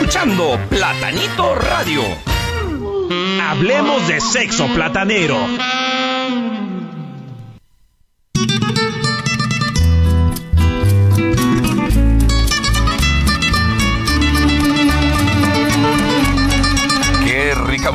[0.00, 2.02] Escuchando Platanito Radio.
[3.42, 5.36] Hablemos de sexo platanero.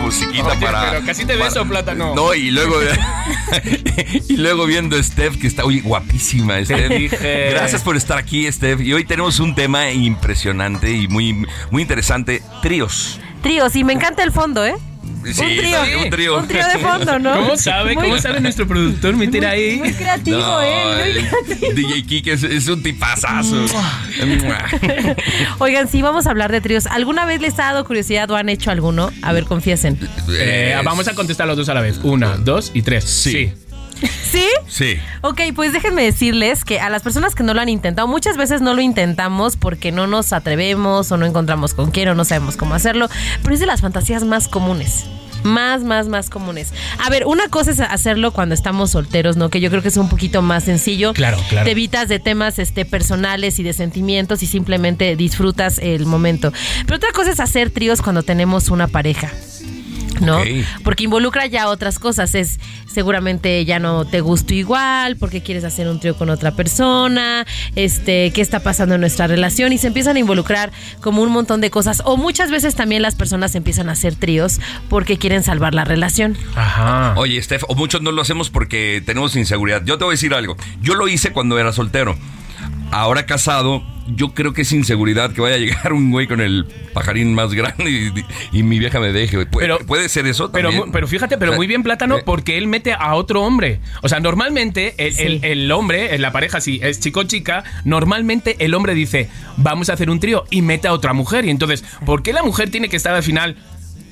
[0.06, 0.90] Musiquita Oye, para.
[0.92, 2.16] pero casi te beso, para- plátano.
[2.16, 2.76] No, y luego.
[4.30, 6.90] y luego viendo a Steph, que está, oye, guapísima, Steph.
[6.90, 7.50] dije.
[7.52, 8.82] Gracias por estar aquí, Steph.
[8.82, 13.20] Y hoy tenemos un tema impresionante y muy, muy interesante: tríos.
[13.42, 14.76] Tríos, y me encanta el fondo, ¿eh?
[15.26, 15.80] Sí, un trío.
[16.04, 16.38] un trío.
[16.40, 17.34] Un trío de fondo, ¿no?
[17.34, 17.96] ¿Cómo sabe?
[17.96, 19.78] Muy- ¿Cómo sabe nuestro productor meter ahí?
[19.78, 21.26] Muy creativo, No, ¿eh?
[21.48, 23.66] Muy el DJ Kike es, es un tipazazo.
[25.60, 26.86] Oigan, sí, vamos a hablar de tríos.
[26.88, 29.12] ¿Alguna vez les ha dado curiosidad o han hecho alguno?
[29.22, 29.98] A ver, confiesen.
[30.30, 32.00] Eh, vamos a contestar los dos a la vez.
[32.04, 33.04] Una, dos y tres.
[33.06, 33.32] Sí.
[33.32, 33.54] ¿Sí?
[34.68, 34.98] Sí.
[35.22, 38.62] Ok, pues déjenme decirles que a las personas que no lo han intentado, muchas veces
[38.62, 42.58] no lo intentamos porque no nos atrevemos o no encontramos con quién o no sabemos
[42.58, 43.08] cómo hacerlo,
[43.42, 45.06] pero es de las fantasías más comunes.
[45.44, 46.74] Más, más, más comunes.
[47.06, 49.50] A ver, una cosa es hacerlo cuando estamos solteros, ¿no?
[49.50, 51.14] Que yo creo que es un poquito más sencillo.
[51.14, 51.66] Claro, claro.
[51.66, 56.52] Te evitas de temas este, personales y de sentimientos y simplemente disfrutas el momento.
[56.86, 59.32] Pero otra cosa es hacer tríos cuando tenemos una pareja.
[60.22, 60.42] ¿No?
[60.84, 62.36] Porque involucra ya otras cosas.
[62.36, 62.60] Es
[62.96, 68.32] seguramente ya no te gustó igual, porque quieres hacer un trío con otra persona, este,
[68.32, 71.70] qué está pasando en nuestra relación y se empiezan a involucrar como un montón de
[71.70, 72.02] cosas.
[72.06, 76.38] O muchas veces también las personas empiezan a hacer tríos porque quieren salvar la relación.
[76.56, 77.14] Ajá.
[77.18, 79.84] Oye, Steph, o muchos no lo hacemos porque tenemos inseguridad.
[79.86, 80.56] Yo te voy a decir algo.
[80.82, 82.16] Yo lo hice cuando era soltero.
[82.92, 86.66] Ahora casado, yo creo que es inseguridad que vaya a llegar un güey con el
[86.94, 87.90] pajarín más grande
[88.52, 89.36] y, y mi vieja me deje.
[89.36, 89.50] güey.
[89.50, 90.92] ¿Puede, Pero- puede ser eso Pero, también?
[90.94, 93.82] pero fíjate, pero muy bien plátano Eh, porque él mete a otro hombre.
[94.02, 95.24] O sea, normalmente el, Sí.
[95.24, 99.30] el- el hombre, en la pareja, si es chico o chica, normalmente el hombre dice,
[99.58, 101.44] vamos a hacer un trío y mete a otra mujer.
[101.46, 103.58] Y entonces, ¿por qué la mujer tiene que estar al final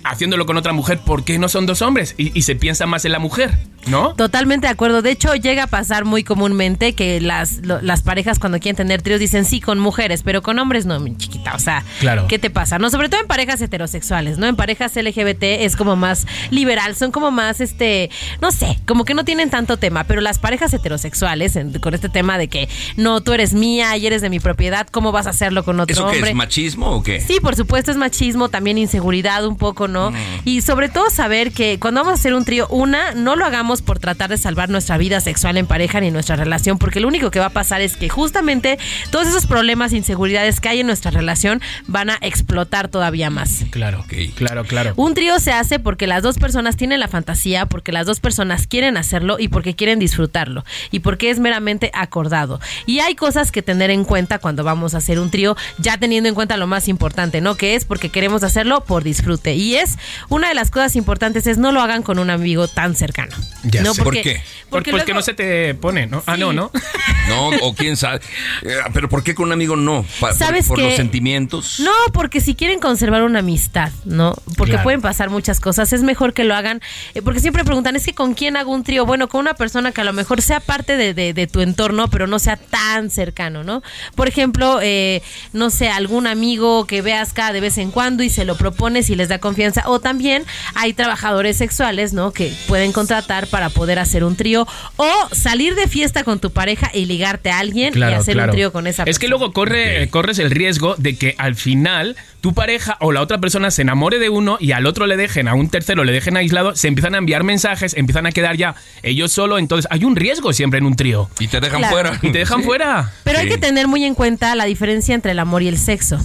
[0.03, 0.99] haciéndolo con otra mujer?
[1.05, 2.15] ¿Por qué no son dos hombres?
[2.17, 3.51] Y, y se piensa más en la mujer,
[3.87, 4.13] ¿no?
[4.15, 5.01] Totalmente de acuerdo.
[5.01, 9.01] De hecho, llega a pasar muy comúnmente que las, lo- las parejas cuando quieren tener
[9.01, 11.53] tríos dicen sí con mujeres, pero con hombres no, mi chiquita.
[11.55, 12.27] O sea, Claro.
[12.27, 12.79] ¿qué te pasa?
[12.79, 14.47] No, sobre todo en parejas heterosexuales, ¿no?
[14.47, 18.09] En parejas LGBT es como más liberal, son como más, este,
[18.41, 22.09] no sé, como que no tienen tanto tema, pero las parejas heterosexuales, en- con este
[22.09, 25.31] tema de que no, tú eres mía y eres de mi propiedad, ¿cómo vas a
[25.31, 26.31] hacerlo con otro ¿Eso qué hombre?
[26.31, 27.19] es machismo o qué?
[27.21, 30.11] Sí, por supuesto es machismo, también inseguridad un poco, ¿no?
[30.11, 30.15] Mm.
[30.45, 33.72] Y sobre todo saber que cuando vamos a hacer un trío, una, no lo hagamos
[33.81, 37.31] por tratar de salvar nuestra vida sexual en pareja ni nuestra relación, porque lo único
[37.31, 38.77] que va a pasar es que justamente
[39.09, 43.63] todos esos problemas e inseguridades que hay en nuestra relación van a explotar todavía más.
[43.71, 44.35] Claro, Ok.
[44.35, 44.93] claro, claro.
[44.95, 48.67] Un trío se hace porque las dos personas tienen la fantasía, porque las dos personas
[48.67, 52.59] quieren hacerlo y porque quieren disfrutarlo y porque es meramente acordado.
[52.85, 56.29] Y hay cosas que tener en cuenta cuando vamos a hacer un trío, ya teniendo
[56.29, 57.55] en cuenta lo más importante, ¿no?
[57.55, 59.55] Que es porque queremos hacerlo por disfrute.
[59.55, 59.97] Y es
[60.29, 63.35] una de las cosas importantes es no lo hagan con un amigo tan cercano.
[63.63, 63.93] Ya ¿no?
[63.93, 63.99] sé.
[64.03, 64.41] ¿Por Porque, qué?
[64.69, 66.23] Porque que luego- no se te pone, ¿no?
[66.25, 66.71] Ah, no, ¿no?
[67.29, 68.21] No, o quién sabe.
[68.63, 70.03] Eh, Pero ¿por qué con un amigo no?
[70.19, 70.83] Pa- por- ¿Sabes por, qué?
[70.85, 71.79] los sentimientos.
[71.79, 74.35] No, porque si quieren conservar una amistad, ¿no?
[74.57, 74.83] Porque Claro.
[74.83, 75.93] pueden pasar muchas cosas.
[75.93, 76.81] Es mejor que lo hagan.
[77.15, 79.05] eh, porque siempre preguntan, ¿es que con quién hago un trío?
[79.05, 82.09] Bueno, con una persona que a lo mejor sea parte de, de- de tu entorno,
[82.09, 83.81] pero no sea tan cercano, ¿no?
[84.15, 85.21] Por ejemplo, eh,
[85.53, 89.09] no sé, algún amigo que veas cada de vez en cuando y se lo propones
[89.09, 89.83] y les da confianza.
[89.87, 90.43] O también
[90.75, 92.31] hay trabajadores sexuales, ¿no?
[92.31, 96.89] Que pueden contratar para poder hacer un trío o salir de fiesta con tu pareja
[96.93, 99.11] y ligarte a alguien y hacer un trío con esa persona.
[99.11, 103.21] Es que luego corre, corres el riesgo de que al final tu pareja o la
[103.21, 106.11] otra persona se enamore de uno y al otro le dejen, a un tercero le
[106.11, 110.03] dejen aislado, se empiezan a enviar mensajes, empiezan a quedar ya ellos solo, entonces hay
[110.03, 111.29] un riesgo siempre en un trío.
[111.39, 111.93] Y te dejan Claro.
[111.93, 112.19] fuera.
[112.21, 112.65] Y te dejan Sí.
[112.65, 113.13] fuera.
[113.23, 116.19] Pero hay que tener muy en cuenta la diferencia entre el amor y el sexo.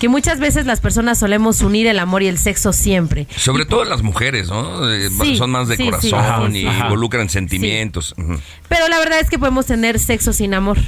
[0.00, 3.28] Que muchas veces las personas solemos unir el amor y el sexo siempre.
[3.36, 4.90] Sobre todo las mujeres, ¿no?
[4.92, 8.16] Eh, Sí, Son más de sí, corazón sí, y involucran sentimientos.
[8.68, 10.78] Pero la verdad es que podemos tener sexo sin amor.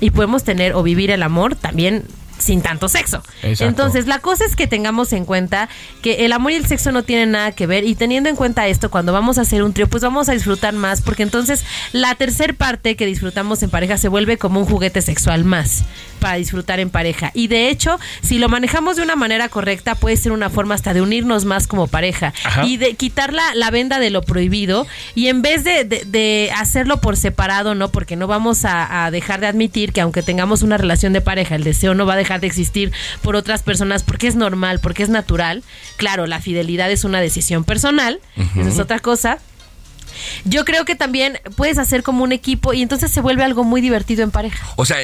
[0.00, 2.04] Y podemos tener o vivir el amor también
[2.40, 3.22] sin tanto sexo.
[3.42, 3.64] Exacto.
[3.66, 5.68] Entonces, la cosa es que tengamos en cuenta
[6.02, 8.66] que el amor y el sexo no tienen nada que ver y teniendo en cuenta
[8.66, 12.14] esto, cuando vamos a hacer un trío, pues vamos a disfrutar más porque entonces la
[12.14, 15.84] tercer parte que disfrutamos en pareja se vuelve como un juguete sexual más
[16.18, 17.30] para disfrutar en pareja.
[17.34, 20.92] Y de hecho, si lo manejamos de una manera correcta, puede ser una forma hasta
[20.94, 22.66] de unirnos más como pareja Ajá.
[22.66, 26.52] y de quitar la, la venda de lo prohibido y en vez de, de- de
[26.56, 27.90] hacerlo por separado, ¿no?
[27.90, 31.54] Porque no vamos a, a dejar de admitir que aunque tengamos una relación de pareja,
[31.56, 35.02] el deseo no va a dejar de existir por otras personas porque es normal, porque
[35.02, 35.62] es natural.
[35.96, 38.20] Claro, la fidelidad es una decisión personal,
[38.56, 39.38] esa es otra cosa.
[40.44, 43.80] Yo creo que también puedes hacer como un equipo y entonces se vuelve algo muy
[43.80, 44.66] divertido en pareja.
[44.76, 44.96] O sea,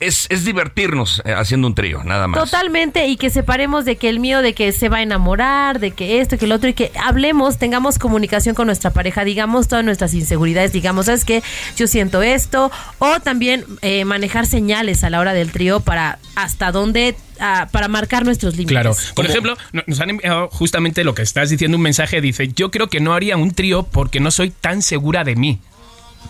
[0.00, 2.38] es, es divertirnos eh, haciendo un trío, nada más.
[2.40, 5.92] Totalmente, y que separemos de que el miedo de que se va a enamorar, de
[5.92, 9.84] que esto, que el otro, y que hablemos, tengamos comunicación con nuestra pareja, digamos todas
[9.84, 11.42] nuestras inseguridades, digamos, ¿sabes qué?
[11.76, 16.72] Yo siento esto, o también eh, manejar señales a la hora del trío para hasta
[16.72, 18.72] dónde, para marcar nuestros límites.
[18.72, 18.94] Claro.
[19.14, 22.70] Por ejemplo, no- nos han enviado justamente lo que estás diciendo, un mensaje dice, yo
[22.70, 25.60] creo que no haría un trío porque no soy tan segura de mí.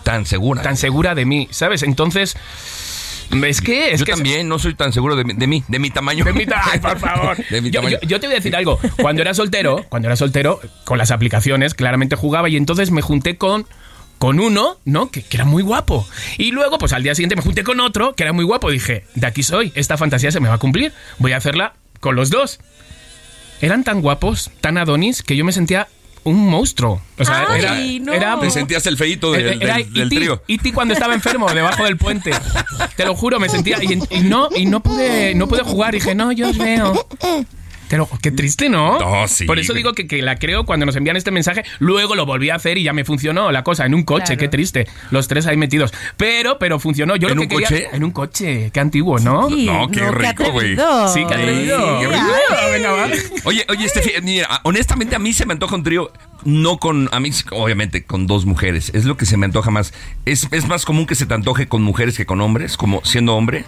[0.03, 0.61] Tan segura.
[0.61, 1.83] Tan segura de mí, ¿sabes?
[1.83, 2.35] Entonces,
[3.45, 3.91] es que...
[3.91, 6.23] Es Yo que también no soy tan seguro de, mi- de mí, de mi tamaño.
[6.23, 7.37] De mi ta- Ay, por favor.
[7.49, 7.97] De mi yo, tamaño.
[8.01, 8.79] yo- yo te voy a decir algo.
[9.01, 13.37] Cuando era soltero, cuando era soltero, con las aplicaciones, claramente jugaba y entonces me junté
[13.37, 13.65] con.
[14.17, 15.11] Con uno, ¿no?
[15.11, 16.07] Que, que era muy guapo.
[16.37, 18.71] Y luego, pues al día siguiente me junté con otro que era muy guapo.
[18.71, 20.91] Dije, de aquí soy, esta fantasía se me va a cumplir.
[21.19, 22.59] Voy a hacerla con los dos.
[23.61, 25.87] Eran tan guapos, tan adonis, que yo me sentía
[26.23, 27.01] un monstruo.
[27.17, 27.59] O sea, Ay,
[27.97, 28.13] era, no.
[28.13, 30.43] era- Te sentías el feíto del, era del- del E.T., trío.
[30.47, 30.73] E.T.
[30.73, 32.31] cuando estaba enfermo debajo del puente.
[32.95, 35.93] Te lo juro, me sentía y, y no y no pude no pude jugar.
[35.93, 37.07] Dije, "No, yo os veo."
[37.89, 38.99] Pero qué triste, ¿no?
[38.99, 41.63] No, sí, Por eso digo que, que la creo cuando nos envían este mensaje.
[41.79, 44.25] Luego lo volví a hacer y ya me funcionó la cosa en un coche.
[44.25, 44.39] Claro.
[44.39, 44.87] Qué triste.
[45.11, 45.93] Los tres ahí metidos.
[46.17, 47.15] Pero, pero funcionó.
[47.15, 47.87] Yo ¿En lo un que quería- coche?
[47.93, 48.71] En un coche.
[48.73, 49.47] Qué antiguo, ¿no?
[49.49, 50.75] Sí, No, qué rico, güey.
[51.13, 51.99] Sí, qué atrevido.
[51.99, 52.25] qué rico.
[52.49, 53.07] Ah, venga, va.
[53.45, 56.11] Oye, oye, Steffi, mira, honestamente a mí se me antoja un trío,
[56.43, 59.93] no con, a mí obviamente con dos mujeres, es lo que se me antoja más.
[60.25, 63.35] Es, es más común que se te antoje con mujeres que con hombres, como siendo
[63.35, 63.63] hombre.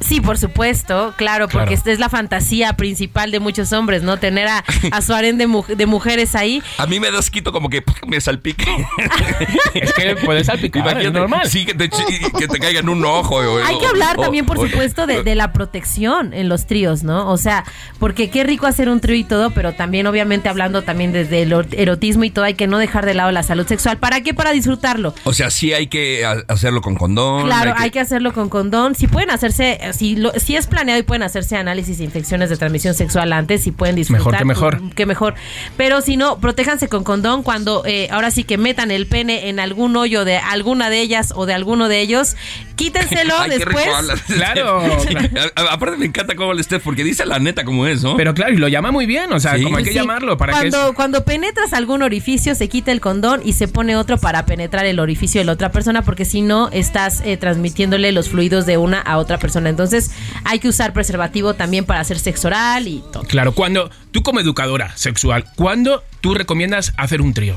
[0.00, 1.72] Sí, por supuesto, claro, porque Claro.
[1.72, 4.16] esta es la fantasía principal de muchos hombres, ¿no?
[4.18, 6.62] Tener a, a su harén de, mu- de mujeres ahí.
[6.78, 8.64] A mí me das quito como que me salpique.
[9.74, 11.48] Es que puedes salpicar, es normal.
[11.48, 12.02] Sí, que te, chi-
[12.38, 13.36] que te caiga en un ojo.
[13.36, 16.66] o- Hay que hablar o- también, por o- supuesto, de, de la protección en los
[16.66, 17.28] tríos, ¿no?
[17.30, 17.64] O sea,
[17.98, 21.52] porque qué rico hacer un trío y todo, pero también, obviamente, hablando también desde el
[21.52, 23.98] or- erotismo y todo, hay que no dejar de lado la salud sexual.
[23.98, 24.34] ¿Para qué?
[24.34, 25.14] Para disfrutarlo.
[25.24, 27.44] O sea, sí hay que ha- hacerlo con condón.
[27.46, 28.94] Claro, hay que hacerlo con condón.
[28.94, 32.56] Si pueden hacerse, si, lo- si es planeado y pueden hacerse análisis de infecciones de
[32.56, 34.24] transmisión sexual antes, si pueden disfrutar.
[34.24, 34.78] Mejor que mejor.
[34.80, 35.34] pues, Que mejor.
[35.76, 39.60] Pero si no, protéjanse con condón cuando eh, ahora sí que metan el pene en
[39.60, 42.36] algún hoyo de alguna de ellas o de alguno de ellos.
[42.76, 43.86] Quítenselo Ay, después.
[44.26, 44.80] Claro.
[45.56, 48.16] A- Aparte me encanta cómo habla Steph, porque dice la neta como es, ¿no?
[48.16, 49.32] Pero claro, y lo llama muy bien.
[49.32, 49.62] O sea, Sí.
[49.64, 49.96] como hay que Sí.
[49.96, 50.58] llamarlo para que.
[50.58, 54.46] cuando, es- cuando penetras algún orificio, se quita el condón y se pone otro para
[54.46, 58.66] penetrar el orificio de la otra persona, porque si no, estás eh, transmitiéndole los fluidos
[58.66, 59.68] de una a otra persona.
[59.68, 59.79] Entonces,
[60.44, 63.22] hay que usar preservativo también para hacer sexo oral y todo.
[63.24, 67.56] Claro, cuando tú como educadora sexual, ¿cuándo tú recomiendas hacer un trío?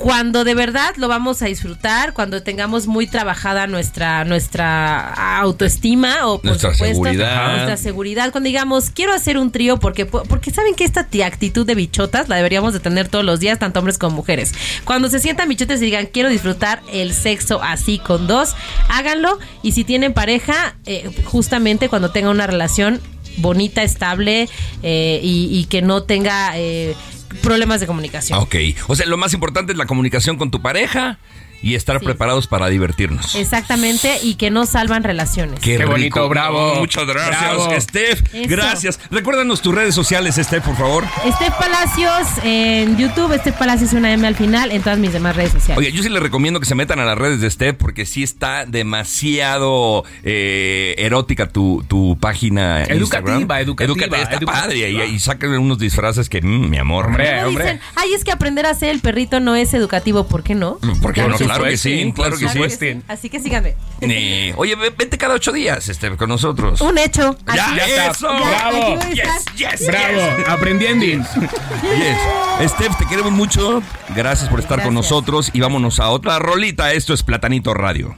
[0.00, 6.38] Cuando de verdad lo vamos a disfrutar, cuando tengamos muy trabajada nuestra nuestra autoestima o
[6.38, 7.52] por Nuestra supuesto seguridad.
[7.52, 11.66] nuestra seguridad, cuando digamos quiero hacer un trío porque porque saben que esta ti- actitud
[11.66, 14.54] de bichotas la deberíamos de tener todos los días tanto hombres como mujeres.
[14.86, 18.54] Cuando se sientan bichotes y digan quiero disfrutar el sexo así con dos,
[18.88, 23.02] háganlo y si tienen pareja eh, justamente cuando tengan una relación
[23.36, 24.48] bonita, estable
[24.82, 26.96] eh, y, y que no tenga eh,
[27.42, 28.38] problemas de comunicación.
[28.38, 28.56] Ok,
[28.88, 31.18] o sea, lo más importante es la comunicación con tu pareja
[31.62, 32.04] y estar Sí.
[32.04, 33.34] preparados para divertirnos.
[33.34, 35.60] Exactamente, y que no salvan relaciones.
[35.60, 36.76] Qué, bonito, bravo.
[36.76, 37.80] Muchas gracias, Bravo.
[37.80, 38.22] Steph.
[38.34, 38.48] Eso.
[38.48, 39.00] Gracias.
[39.10, 41.04] Recuérdanos tus redes sociales, Steph, por favor.
[41.26, 45.52] Estef Palacios en YouTube, Estef Palacios una M al final en todas mis demás redes
[45.52, 45.78] sociales.
[45.78, 48.22] Oye, yo sí les recomiendo que se metan a las redes de Steph porque sí
[48.22, 52.96] está demasiado eh, erótica tu, tu página Educativa,
[53.40, 53.60] Instagram.
[53.62, 54.52] educativa, Está educativa.
[54.52, 54.90] padre.
[54.90, 57.06] Y, y sacan unos disfraces que, mm, mi amor.
[57.06, 57.64] Hombre, hombre.
[57.64, 60.78] dicen, ay, es que aprender a ser el perrito no es educativo, ¿por qué no?
[61.02, 61.36] ¿Por qué no?
[61.56, 63.02] Claro que sí, claro que sí.
[63.08, 63.74] Así que síganme.
[64.00, 66.80] Ni- Oye, ve- vente cada ocho días este, con nosotros.
[66.80, 67.36] Un hecho.
[67.46, 68.10] Ya, Ya está.
[68.10, 68.28] eso.
[68.28, 68.98] Bravo.
[69.12, 71.04] Yes, yes, Bravo, aprendiendo.
[71.04, 72.70] Yes.
[72.70, 73.82] Steph, te queremos mucho.
[74.14, 75.10] Gracias por estar con Gracias.
[75.10, 75.50] nosotros.
[75.52, 76.92] Y vámonos a otra rolita.
[76.92, 78.16] Esto es Platanito Radio.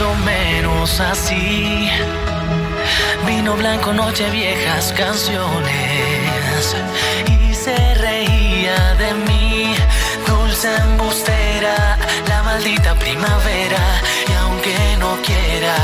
[0.00, 1.90] O menos así.
[3.26, 6.76] Vino blanco, noche viejas canciones.
[7.26, 9.74] Y se reía de mí,
[10.26, 11.98] dulce embustera,
[12.28, 14.00] la maldita primavera.
[14.28, 15.76] Y aunque no quiera,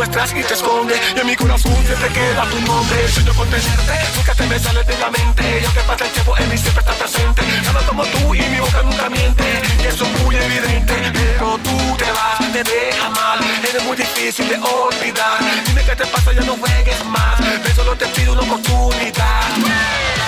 [0.00, 0.94] muestras y te esconde.
[1.14, 3.08] Y en mi corazón siempre queda tu nombre.
[3.08, 3.94] Sueño con tenerte.
[4.16, 5.42] Nunca te me sales de la mente.
[5.60, 7.42] Y aunque pase el tiempo, en mí siempre estás presente.
[7.64, 9.44] Nada como tú y mi boca nunca miente.
[9.82, 10.94] Y eso es muy evidente.
[11.12, 13.38] Pero tú te vas, me dejas mal.
[13.68, 15.38] Eres muy difícil de olvidar.
[15.66, 17.36] Dime qué te pasa, ya no juegues más.
[17.76, 20.19] Solo te pido una oportunidad.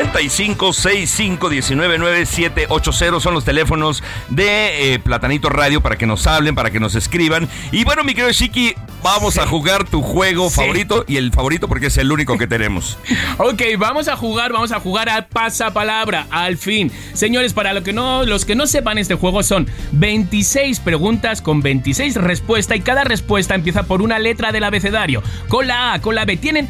[0.00, 6.54] ...55 65 19 9780 son los teléfonos de eh, Platanito Radio para que nos hablen,
[6.54, 7.48] para que nos escriban.
[7.70, 10.56] Y bueno, mi querido Shiki, vamos a jugar tu juego Sí.
[10.56, 12.98] favorito y el favorito porque es el único que tenemos.
[13.38, 16.92] Ok, vamos a jugar, vamos a jugar a pasapalabra, al fin.
[17.14, 21.60] Señores, para lo que no, los que no sepan este juego son 26 preguntas con
[21.62, 25.22] 26 respuestas y cada respuesta empieza por una letra del abecedario.
[25.48, 26.36] Con la A, con la B.
[26.36, 26.68] Tienen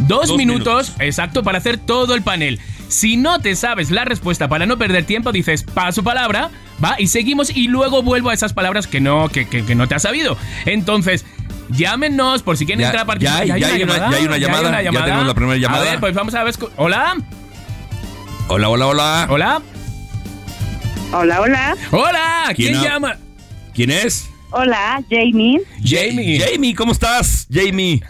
[0.00, 0.94] dos, Dos minutos, minutos.
[0.98, 2.58] exacto, para hacer todo el panel.
[2.88, 6.50] Si no te sabes la respuesta para no perder tiempo, dices paso palabra,
[6.84, 9.86] va, y seguimos y luego vuelvo a esas palabras que no, que, que- que no
[9.86, 10.36] te has sabido.
[10.66, 11.24] Entonces,
[11.70, 13.46] llámenos por si quieren Ya- entrar a participar.
[13.46, 15.82] ya hay- ya hay una- ya hay una llamada, ya tenemos la primera llamada.
[15.82, 16.54] A ver, pues vamos a ver.
[16.76, 17.16] Hola.
[18.48, 19.26] Hola, hola, hola.
[19.30, 19.62] Hola.
[21.12, 21.76] Hola, hola.
[21.92, 23.16] Hola, ¿quién, ¿Quién llama?
[23.74, 24.28] ¿Quién es?
[24.50, 25.60] Hola, Jamie.
[25.84, 26.40] Jamie.
[26.40, 27.46] Jamie, ¿cómo estás?
[27.52, 28.02] Jamie.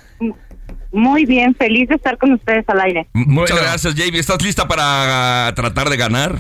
[0.93, 3.07] Muy bien, feliz de estar con ustedes al aire.
[3.13, 4.19] Muchas gracias, Jamie.
[4.21, 6.37] ¿Estás lista para tratar de ganar?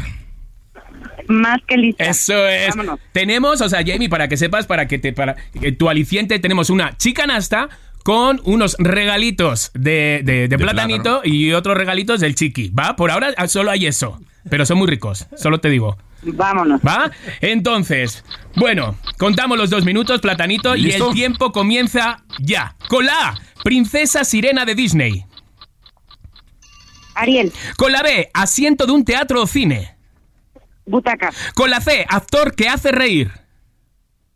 [1.29, 2.05] Más que lista.
[2.05, 2.71] Eso es.
[2.71, 2.99] Vámonos.
[3.13, 6.71] Tenemos, o sea, Jamie, para que sepas, para que te, para que tu aliciente, tenemos
[6.71, 7.69] una chica nasta
[8.03, 12.97] con unos regalitos de, de- de platanito y otros regalitos del chiqui, ¿va?
[12.97, 15.97] Por ahora ah, solo hay eso, pero son muy ricos, solo te digo.
[16.23, 16.81] Vámonos.
[16.87, 17.11] ¿Va?
[17.41, 18.25] Entonces,
[18.57, 22.77] bueno, contamos los dos minutos, platanito, y el tiempo comienza ya.
[22.89, 25.25] Con la A, Princesa Sirena de Disney.
[27.15, 29.97] Ariel, Con la B, asiento de un teatro o cine.
[30.87, 33.31] butaca, Con la C, actor que hace reír.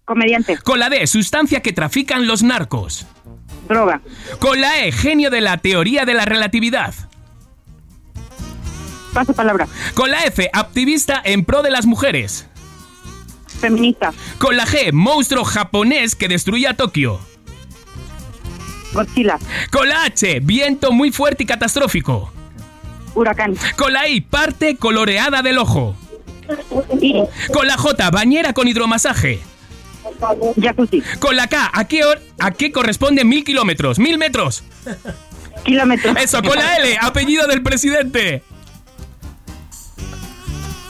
[0.05, 3.07] comediante, Con la D, sustancia que trafican los narcos.
[3.69, 4.01] droga,
[4.39, 6.95] Con la E, genio de la teoría de la relatividad.
[9.15, 12.47] Paso palabra, Con la F, activista en pro de las mujeres.
[13.61, 17.19] feminista, Con la G, monstruo japonés que destruía Tokio.
[18.93, 19.39] Godzilla,
[19.71, 22.33] Con la H, viento muy fuerte y catastrófico.
[23.15, 25.97] huracán, Con la I, parte coloreada del ojo.
[27.01, 29.41] iris, Con la J, bañera con hidromasaje.
[30.61, 32.03] jacuzzi, Con la K, ¿a qué,
[32.39, 33.99] a qué corresponde mil kilómetros?
[33.99, 34.63] ¡Mil metros!
[35.65, 38.43] kilómetro, Eso, con la L, apellido del presidente.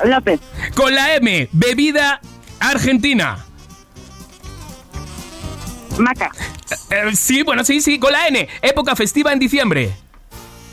[0.06, 0.40] López,
[0.74, 2.20] Con la M, bebida
[2.60, 3.44] argentina.
[5.98, 6.30] Maca,
[6.90, 7.98] Eh, sí, bueno, sí, sí.
[7.98, 9.92] Con la N, época festiva en diciembre.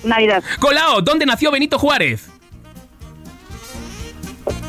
[0.03, 2.27] Navidad, Con la O, ¿dónde nació Benito Juárez?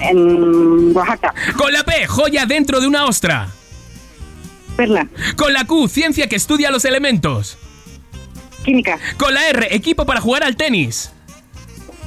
[0.00, 3.48] en Oaxaca, Con la P, joya dentro de una ostra.
[4.76, 5.06] Perla,
[5.36, 7.56] Con la Q, ciencia que estudia los elementos.
[8.64, 11.12] química, Con la R, equipo para jugar al tenis.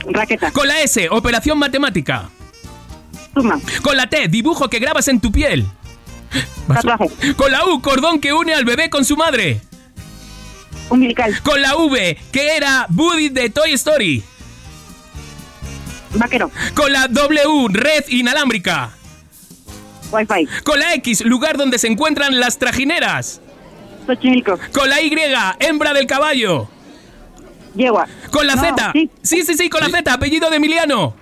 [0.09, 2.29] raqueta, Con la S, operación matemática.
[3.81, 5.65] Con la T, dibujo que grabas en tu piel.
[6.67, 9.61] tatuaje, Con la U, cordón que une al bebé con su madre.
[10.89, 14.23] umbilical, Con la V, que era Woody de Toy Story.
[16.13, 18.91] vaquero, Con la W, red inalámbrica.
[20.11, 23.41] wifi, Con la X, lugar donde se encuentran las trajineras.
[24.07, 25.11] Xochimilco, Con la Y,
[25.59, 26.69] hembra del caballo.
[27.75, 28.91] yegua, Con la No, Z.
[28.93, 29.09] sí.
[29.21, 31.15] sí, sí, sí, con la Z, apellido de Emiliano.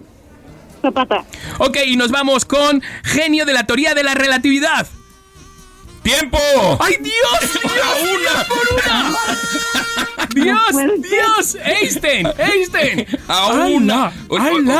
[0.84, 1.26] Zapata,
[1.60, 4.86] Ok, y nos vamos con genio de la teoría de la relatividad.
[6.04, 6.38] ¡Tiempo!
[6.80, 7.54] ¡Ay, Dios!
[7.64, 8.20] ¡Dios!
[8.20, 8.44] una!
[8.44, 9.18] ¡Por una!
[10.36, 11.02] ¡Dios!
[11.10, 11.58] ¡Dios!
[11.64, 12.28] ¡Einstein!
[12.38, 13.06] ¡Einstein!
[13.30, 14.12] ¡A una!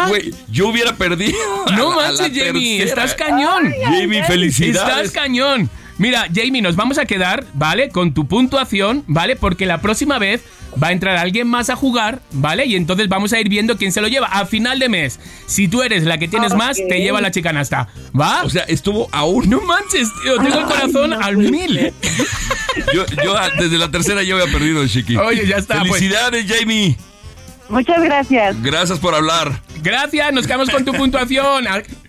[0.10, 1.38] Güey, yo hubiera perdido.
[1.76, 3.06] No manches, Jamie, tercera.
[3.06, 3.74] estás cañón.
[3.82, 5.08] Jamie, felicidades.
[5.08, 5.70] Estás cañón.
[5.98, 7.90] Mira, Jamie, nos vamos a quedar, ¿vale?
[7.90, 9.36] Con tu puntuación, ¿vale?
[9.36, 10.44] Porque la próxima vez
[10.82, 12.66] va a entrar alguien más a jugar, ¿vale?
[12.66, 14.28] Y entonces vamos a ir viendo quién se lo lleva.
[14.28, 16.88] A final de mes, si tú eres la que tienes más, Ok.
[16.90, 17.88] te lleva la chicanasta.
[18.20, 18.44] ¿Va?
[18.44, 19.58] O sea, estuvo a uno.
[19.60, 21.94] no manches, tío, tengo el corazón al mil.
[22.94, 25.16] Yo, yo ah, desde la tercera ya había perdido, Chiqui.
[25.18, 26.00] Oye, ya está, pues.
[26.02, 26.98] Felicidades, Jamie.
[27.70, 28.62] muchas gracias.
[28.62, 29.62] Gracias por hablar.
[29.82, 31.66] Gracias, nos quedamos con tu puntuación.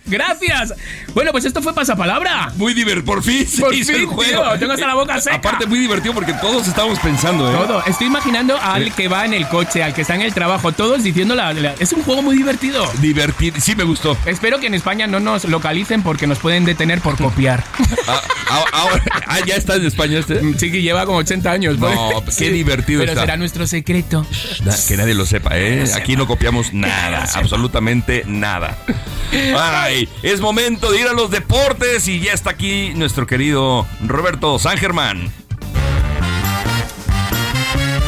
[0.07, 0.73] Gracias.
[1.13, 2.51] Bueno, pues esto fue pasapalabra.
[2.55, 3.05] Muy divertido.
[3.05, 4.43] Por fin se Por hizo el fin, juego.
[4.43, 5.35] tío, tengo hasta la boca seca.
[5.35, 7.55] Aparte, muy divertido porque todos estábamos pensando, ¿eh?
[7.55, 7.83] Todo.
[7.85, 11.03] Estoy imaginando al que va en el coche, al que está en el trabajo, todos
[11.03, 12.85] diciendo la, la- Es un juego muy divertido.
[12.99, 13.57] Divertido.
[13.59, 14.17] Sí, me gustó.
[14.25, 17.63] Espero que en España no nos localicen porque nos pueden detener por copiar.
[18.07, 20.39] Ah, ah, ahora- ah, ya está en España este.
[20.59, 21.79] Sí, que lleva como 80 años.
[21.79, 22.35] No, pues.
[22.37, 23.21] qué divertido Pero está.
[23.21, 24.27] será nuestro secreto.
[24.63, 25.85] Na- Que nadie lo sepa, ¿eh?
[25.95, 28.77] Aquí no copiamos nada, absolutamente nada.
[29.57, 34.59] Ay, es momento de ir a los deportes y ya está aquí nuestro querido Roberto
[34.59, 35.31] San Germán.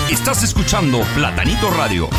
[0.09, 2.09] Estás escuchando Platanito Radio.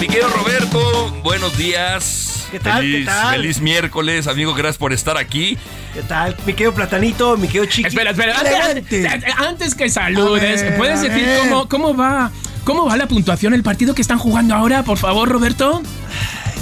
[0.00, 2.48] Mi querido Roberto, buenos días.
[2.50, 2.82] ¿Qué tal?
[2.82, 3.36] Feliz, ¿Qué tal?
[3.36, 4.54] feliz miércoles, amigo.
[4.54, 5.56] Gracias por estar aquí.
[5.94, 6.36] ¿Qué tal?
[6.44, 7.88] Mi querido Platanito, mi querido Chiqui.
[7.88, 8.40] Espera, espera.
[8.70, 9.06] Antes,
[9.38, 12.30] antes que saludes, ¿puedes decir cómo, cómo va?
[12.66, 15.80] ¿Cómo va la puntuación, el partido que están jugando ahora, por favor, Roberto?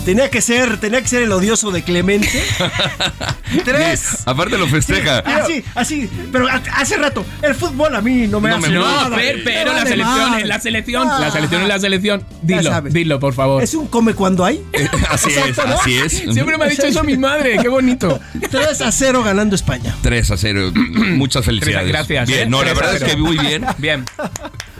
[0.05, 2.29] Tenía que ser, tenía que ser el odioso de Clemente.
[3.65, 4.19] Tres.
[4.27, 5.21] Aparte lo festeja.
[5.21, 6.11] Así, así.
[6.31, 9.17] Pero a- hace rato, el fútbol a mí no me No hace me No, nada.
[9.17, 11.19] pero, pero Me la selección, la selección, Ah.
[11.21, 12.21] la selección es la selección.
[12.43, 12.93] Ya Dilo, sabes.
[12.93, 13.63] dilo, por favor.
[13.63, 14.63] Es un come cuando hay.
[15.09, 15.81] Así es, Exacto, ¿no?
[15.81, 16.13] así es.
[16.35, 18.21] Siempre me ha dicho eso mi madre, qué bonito.
[18.51, 19.97] 3 a 0 ganando España.
[20.03, 20.71] 3 a 0.
[20.75, 21.89] Muchas felicidades.
[21.89, 22.29] Gracias.
[22.29, 22.47] Bien, ¿eh?
[22.51, 23.65] no, la verdad es que muy bien.
[23.79, 24.05] Bien.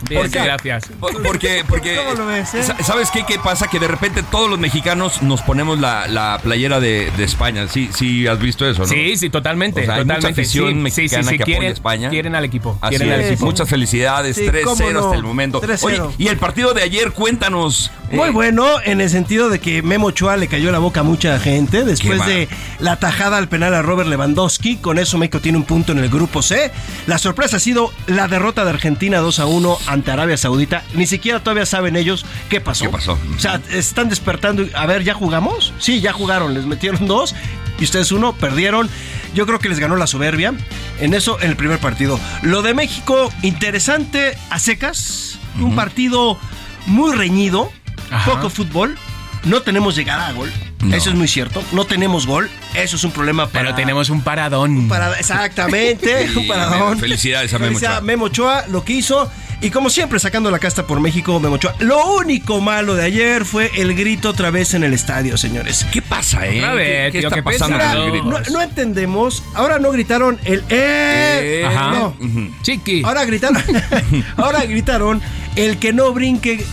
[0.09, 0.43] Bien, ¿Por qué?
[0.43, 0.85] gracias.
[1.01, 2.63] Por- Porque, porque ¿Cómo lo ves, eh?
[2.63, 3.69] sa- ¿sabes qué, qué pasa?
[3.69, 7.67] Que de repente todos los mexicanos nos ponemos la, la playera de, de España.
[7.69, 8.89] Sí, sí, has visto eso, ¿no?
[8.89, 9.83] Sí, sí, totalmente.
[9.83, 10.41] O sea, hay mucha totalmente.
[10.43, 12.11] afición sí, mexicana sí, sí, sí, que apoya quieren, a España.
[12.11, 12.79] Quieren al equipo.
[12.81, 13.45] Así quieren al equipo.
[13.47, 14.37] Muchas felicidades.
[14.37, 14.99] Sí, 3-0 cómo no.
[15.01, 15.61] hasta el momento.
[15.63, 15.83] 3-0.
[15.85, 17.91] Oye, y el partido de ayer, cuéntanos.
[18.13, 21.39] Muy bueno en el sentido de que Memo Ochoa le cayó la boca a mucha
[21.41, 22.49] gente después de
[22.79, 24.77] la tajada al penal a Robert Lewandowski.
[24.77, 26.71] Con eso México tiene un punto en el grupo C.
[27.07, 30.83] La sorpresa ha sido la derrota de Argentina 2 a 1 ante Arabia Saudita.
[30.95, 32.85] Ni siquiera todavía saben ellos qué pasó.
[32.85, 33.19] ¿Qué pasó?
[33.37, 34.63] O sea, están despertando.
[34.63, 35.73] y, A ver, ¿ya jugamos?
[35.79, 36.55] Sí, ya jugaron.
[36.55, 37.35] Les metieron dos
[37.79, 38.89] y ustedes uno, perdieron.
[39.35, 40.53] Yo creo que les ganó la soberbia.
[41.01, 42.21] En eso, en el primer partido.
[42.43, 45.39] Lo de México, interesante a secas.
[45.59, 46.39] Un partido
[46.87, 47.73] muy reñido.
[48.11, 48.33] Ajá.
[48.33, 48.97] Poco fútbol.
[49.45, 50.53] No tenemos llegada a gol.
[50.85, 50.95] No.
[50.97, 51.63] Eso es muy cierto.
[51.73, 52.51] No tenemos gol.
[52.75, 53.65] Eso es un problema para.
[53.67, 54.89] Pero tenemos un paradón.
[54.89, 56.29] para- exactamente.
[56.35, 56.99] Sí, un paradón.
[56.99, 58.01] felicidades a Memo Ochoa.
[58.01, 59.31] Memo Ochoa, lo que hizo.
[59.61, 61.75] Y como siempre, sacando la casta por México, Memo Ochoa.
[61.79, 65.87] Lo único malo de ayer fue el grito otra vez en el estadio, señores.
[65.91, 66.59] ¿Qué pasa, eh?
[66.59, 67.79] Otra vez, ¿Qué, tío, está qué pasando?
[68.25, 69.43] No, no entendemos.
[69.55, 71.61] Ahora no gritaron el ¡Eh!
[71.61, 71.93] Eh, Ajá.
[71.93, 72.17] No.
[72.63, 73.03] Chiqui.
[73.05, 73.63] Ahora gritaron.
[74.37, 75.23] ahora gritaron
[75.57, 76.65] el que no brinque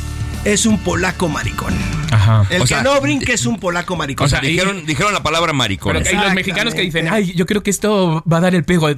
[0.46, 1.74] es un polaco maricón.
[2.12, 2.46] Ajá.
[2.50, 4.26] El O que sea, no brinque es un polaco maricón.
[4.26, 4.48] O sea, y-
[4.86, 5.94] dijeron, la palabra maricón.
[5.94, 8.56] Pero que hay los mexicanos que dicen, ay, yo creo que esto va a dar
[8.56, 8.89] el pego.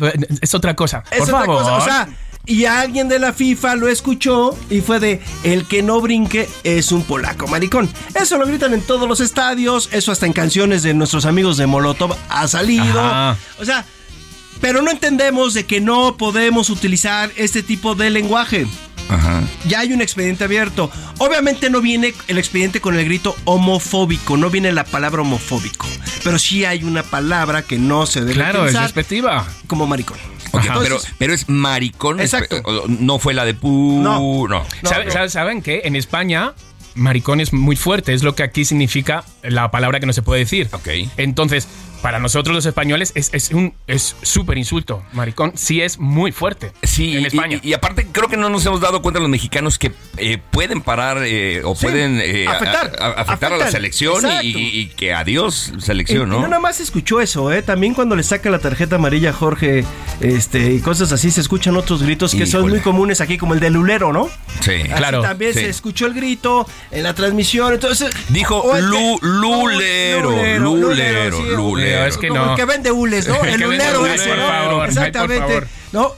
[0.42, 1.04] Es otra cosa.
[1.12, 1.62] Es Por otra favor.
[1.64, 1.74] cosa.
[1.78, 2.08] O sea,
[2.46, 6.92] y alguien de la FIFA lo escuchó y fue de el que no brinque es
[6.92, 7.90] un polaco maricón.
[8.16, 11.68] Eso lo gritan en todos los estadios, eso hasta en canciones de nuestros amigos de
[11.68, 13.00] Molotov ha salido.
[13.00, 13.38] Ajá.
[13.60, 13.86] O sea,
[14.60, 18.66] pero no entendemos de que no podemos utilizar este tipo de lenguaje.
[19.10, 19.44] Ajá.
[19.68, 20.90] Ya hay un expediente abierto.
[21.20, 25.88] Obviamente no viene el expediente con el grito homofóbico, no viene la palabra homofóbico,
[26.24, 29.46] pero sí hay una palabra que no se debe Claro, es despectiva.
[29.68, 30.18] como maricón.
[30.54, 32.20] Entonces- pero, pero es maricón.
[32.20, 32.62] Exacto.
[32.88, 34.00] No fue la de pu.
[34.04, 34.20] No.
[34.48, 34.64] no.
[34.82, 35.12] No, ¿Sabe- no.
[35.12, 35.82] sabe- ¿Saben qué?
[35.86, 36.54] En España,
[36.96, 38.14] maricón es muy fuerte.
[38.14, 40.70] Es lo que aquí significa la palabra que no se puede decir.
[40.72, 40.88] Ok.
[41.18, 41.68] Entonces,
[42.04, 45.02] para nosotros los españoles es, es un es súper insulto.
[45.14, 46.72] Maricón sí es muy fuerte.
[46.84, 47.60] Sí, en España.
[47.64, 50.82] Y, y aparte creo que no nos hemos dado cuenta los mexicanos que eh, pueden
[50.82, 55.14] parar eh, o Sí, pueden eh, afectar, a- a- afectar a la selección y, que
[55.14, 56.42] adiós selección, y ¿no?
[56.42, 57.64] no nada más escuchó eso, ¿eh?
[57.64, 59.86] También cuando le saca la tarjeta amarilla a Jorge
[60.20, 63.60] este, y cosas así, se escuchan otros gritos que son muy comunes aquí, como el
[63.62, 64.30] de Lulero, ¿no?
[64.60, 65.62] Sí, Así Claro, también sí.
[65.62, 68.14] se escuchó el grito en la transmisión, entonces...
[68.30, 71.40] Dijo o el que- lu- lulero, Lulero, lulero,
[72.08, 72.52] Es que como no.
[72.52, 73.36] el que vende hules, ¿no?
[73.44, 73.82] El hules,
[74.16, 74.48] ese, por ¿no?
[74.48, 75.40] favor, ay, por Exactamente.
[75.48, 75.68] favor.
[75.92, 76.16] No,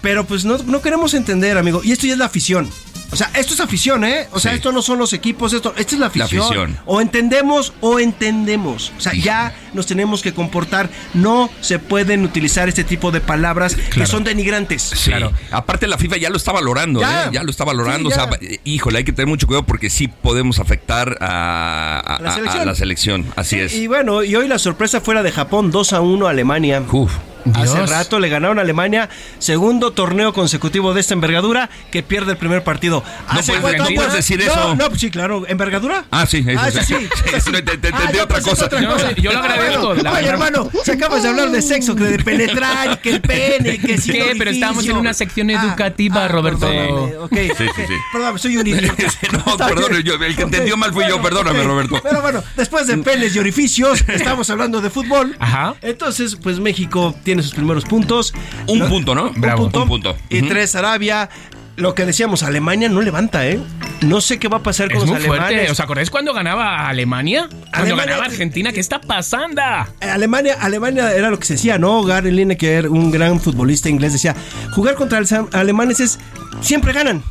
[0.00, 1.80] pero pues no, no queremos entender, amigo.
[1.82, 2.70] Y esto ya es la afición.
[3.10, 4.26] O sea, esto es afición, ¿eh?
[4.32, 4.56] O sea, Sí.
[4.56, 6.42] esto no son los equipos, esto, esto es la La afición.
[6.44, 6.78] afición.
[6.86, 8.92] O entendemos o entendemos.
[8.98, 10.90] O sea, ya nos tenemos que comportar.
[11.14, 14.82] No se pueden utilizar este tipo de palabras que son denigrantes.
[14.82, 15.12] Sí.
[15.50, 17.26] Aparte la FIFA ya lo está valorando, Ya.
[17.26, 17.28] ¿eh?
[17.32, 18.10] ya lo está valorando.
[18.10, 18.28] Sí, o sea,
[18.64, 22.34] híjole, hay que tener mucho cuidado porque sí podemos afectar a, a- La a- a
[22.34, 22.66] selección.
[22.66, 23.26] la selección.
[23.36, 23.72] Así es.
[23.74, 26.82] Y bueno, y hoy la sorpresa fuera de Japón, 2 a 1 a Alemania.
[26.90, 27.12] Uf.
[27.54, 32.38] Hace rato le ganaron a Alemania, segundo torneo consecutivo de esta envergadura, que pierde el
[32.38, 33.02] primer partido.
[33.32, 34.74] No Hace puedes- cuánto- no puedes decir no, eso.
[34.74, 36.04] No, pues sí, claro, ¿envergadura?
[36.10, 36.78] Ah, sí, eso Ah, sí.
[36.78, 37.08] eso sí.
[37.26, 38.64] Sí, eso te- te- te Ah, entendí yo otra pensé cosa.
[38.66, 39.12] otra cosa.
[39.12, 42.18] yo lo agradezco, Bueno, la Oye, hermano, si acabas de hablar de sexo, que de
[42.18, 44.34] penetrar, y que el pene, que si ¿Qué?
[44.38, 46.60] Pero estamos en una sección Ah, educativa, ah, Roberto.
[46.68, 47.94] perdóname, ok, Sí, sí, sí.
[48.12, 49.04] Perdóname, soy un idiota.
[49.32, 51.66] no, perdón, yo- el que entendió mal fui yo, bueno, perdóname, ok.
[51.66, 52.00] Roberto.
[52.02, 55.36] Pero bueno, después de penes y orificios, estamos hablando de fútbol.
[55.38, 55.74] Ajá.
[55.82, 58.32] Entonces, pues México tiene sus primeros puntos.
[58.66, 59.32] Un No- punto, ¿no?
[59.36, 59.64] Bravo.
[59.66, 59.82] Un punto.
[59.82, 60.16] Un punto.
[60.28, 61.28] Y tres Arabia.
[61.76, 63.60] Lo que decíamos, Alemania no levanta, ¿eh?
[64.00, 65.44] No sé qué va a pasar con Es los muy fuerte.
[65.44, 65.70] alemanes.
[65.72, 67.48] ¿Os acordáis cuando ganaba Alemania?
[67.50, 69.60] Cuando Alemania- ganaba Argentina, ¿qué está pasando?
[70.00, 72.02] Eh, Alemania, Alemania era lo que se decía, ¿no?
[72.02, 74.34] Gary Lineker, un gran futbolista inglés, decía,
[74.72, 76.18] jugar contra los alemanes es,
[76.62, 77.22] siempre ganan.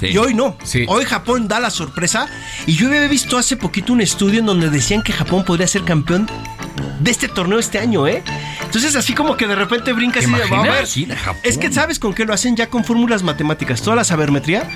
[0.00, 0.08] Sí.
[0.08, 0.56] Y hoy no.
[0.64, 0.84] Sí.
[0.88, 2.26] Hoy Japón da la sorpresa.
[2.66, 5.84] Y yo había visto hace poquito un estudio en donde decían que Japón podría ser
[5.84, 6.28] campeón
[6.98, 8.24] de este torneo este año, ¿eh?
[8.72, 10.88] Entonces así como que de repente brincas ¿Te y de, a ver,
[11.42, 14.66] es que sabes con qué lo hacen ya con fórmulas matemáticas, toda la sabermetría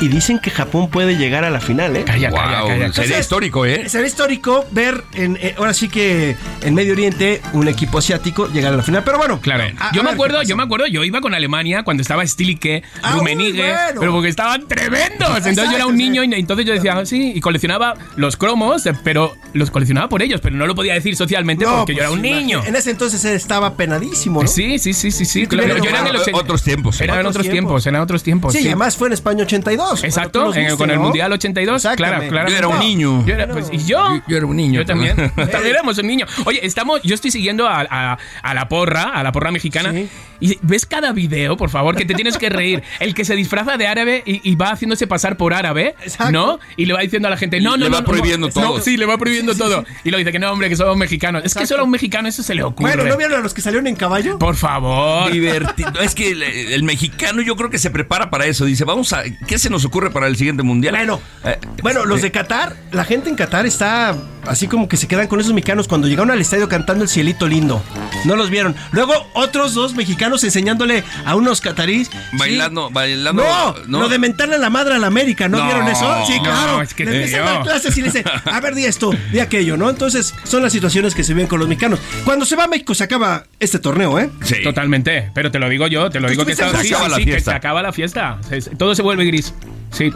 [0.00, 2.04] y dicen que Japón puede llegar a la final, ¿eh?
[2.04, 2.68] Calla, calla, Wow, calla.
[2.68, 3.88] sería Entonces, histórico, ¿eh?
[3.88, 8.72] Sería histórico ver en, eh, ahora sí que en Medio Oriente un equipo asiático llegar
[8.74, 9.40] a la final, pero bueno.
[9.40, 9.64] Claro.
[9.78, 12.82] a- yo a me acuerdo, yo me acuerdo, yo iba con Alemania cuando estaba Stilike,
[13.02, 14.00] Ah, Rummenigge, muy bueno.
[14.00, 15.28] pero porque estaban tremendos.
[15.46, 18.84] Entonces yo era un niño y entonces yo decía, "Ah, sí, y coleccionaba los cromos,
[18.86, 21.98] eh, pero los coleccionaba por ellos, pero no lo podía decir socialmente No, porque yo
[21.98, 22.62] pues, era un niño.
[22.66, 24.48] En ese entonces estaba penadísimo, ¿no?
[24.48, 25.40] Sí, sí, sí, sí, sí.
[25.40, 27.00] Sí, claro, yo era los Otros tiempos.
[27.00, 27.86] Eran Otros tiempos, tiempos.
[27.86, 28.52] eran otros tiempos.
[28.52, 28.64] Sí, sí.
[28.64, 29.85] y además fue en España 82.
[30.02, 31.02] Exacto, en- viste, con el ¿no?
[31.04, 32.48] Mundial 82, claro, claro.
[32.48, 33.24] Yo era un niño.
[33.26, 34.16] Yo era, pues, y yo.
[34.16, 35.16] Yo- yo era un niño Yo también.
[35.36, 35.66] también.
[35.66, 36.26] éramos un niño.
[36.44, 39.92] Oye, estamos, yo estoy siguiendo a, a- a la porra, a la porra mexicana.
[39.92, 40.08] Sí.
[40.38, 42.82] Y ves cada video, por favor, que te tienes que reír.
[43.00, 46.30] El que se disfraza de árabe y, y va haciéndose pasar por árabe, Exacto.
[46.32, 46.58] ¿no?
[46.76, 48.76] Y le va diciendo a la gente, no, Le no, va no, prohibiendo no, todo.
[48.76, 49.84] no, sí, le va prohibiendo Sí, sí, todo.
[49.86, 49.94] sí.
[50.04, 51.42] Y lo dice que no, hombre, que somos mexicanos.
[51.44, 51.68] Es que Exacto.
[51.68, 52.94] solo a un mexicano eso se le ocurre.
[52.96, 54.38] Bueno, ¿no vieron a los que salieron en caballo?
[54.38, 55.32] Por favor.
[55.32, 56.00] Divertido.
[56.02, 58.64] Es que el, el mexicano yo creo que se prepara para eso.
[58.66, 59.22] Dice, vamos a...
[59.46, 60.94] ¿Qué se nos nos ocurre para el siguiente mundial.
[60.96, 64.16] Bueno, Eh, bueno, los eh, de Qatar, la gente en Qatar está
[64.46, 67.46] así como que se quedan con esos mexicanos cuando llegaron al estadio cantando el cielito
[67.46, 67.82] lindo.
[68.24, 68.74] No los vieron.
[68.92, 72.08] Luego otros dos mexicanos enseñándole a unos catarís.
[72.08, 72.16] ¿sí?
[72.38, 73.42] Bailando, bailando.
[73.86, 76.24] No, lo de mentarle a la madre a la América, ¿no, No, vieron eso?
[76.26, 76.82] Sí, no, claro.
[76.82, 79.40] es que le empiezan a dar clases y le dicen, a ver, di esto, di
[79.40, 79.90] aquello, ¿no?
[79.90, 81.98] Entonces, son las situaciones que se ven con los mexicanos.
[82.24, 84.30] Cuando se va a México se acaba este torneo, ¿eh?
[84.42, 84.56] Sí.
[84.62, 86.94] Totalmente, pero te lo digo yo, te lo Tú digo que, está- sí, sí, Se
[86.94, 87.50] acaba la sí, que fiesta.
[87.50, 88.38] se acaba la fiesta.
[88.78, 89.52] Todo se vuelve gris.
[89.96, 90.12] Sí.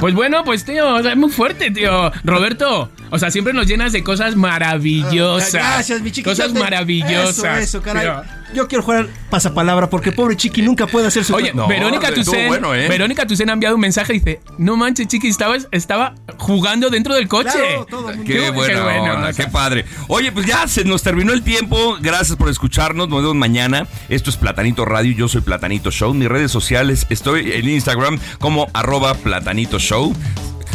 [0.00, 2.12] Pues bueno, pues tío, o sea, es muy fuerte, tío.
[2.24, 5.52] Roberto, o sea, siempre nos llenas de cosas maravillosas.
[5.52, 6.28] Gracias, mi chiqui.
[6.28, 7.38] Cosas maravillosas.
[7.38, 8.06] Eso, eso, caray.
[8.06, 8.41] Tío.
[8.54, 12.48] Yo quiero jugar pasapalabra porque pobre chiqui nunca puede hacer su Oye, No, Verónica Tucen,
[12.48, 12.88] bueno, ¿eh?
[12.88, 17.14] Verónica Tucen ha enviado un mensaje y dice, no manches, chiqui, estaba, estaba jugando dentro
[17.14, 17.50] del coche.
[17.52, 18.32] Claro, todo el mundo.
[18.32, 19.44] Qué, buena bueno, onda, o sea.
[19.44, 19.84] qué padre.
[20.08, 21.96] Oye, pues ya se nos terminó el tiempo.
[22.00, 23.08] Gracias por escucharnos.
[23.08, 23.86] Nos vemos mañana.
[24.08, 25.12] Esto es Platanito Radio.
[25.12, 26.12] Yo soy Platanito Show.
[26.14, 30.14] Mis redes sociales estoy en Instagram como arroba Platanito Show.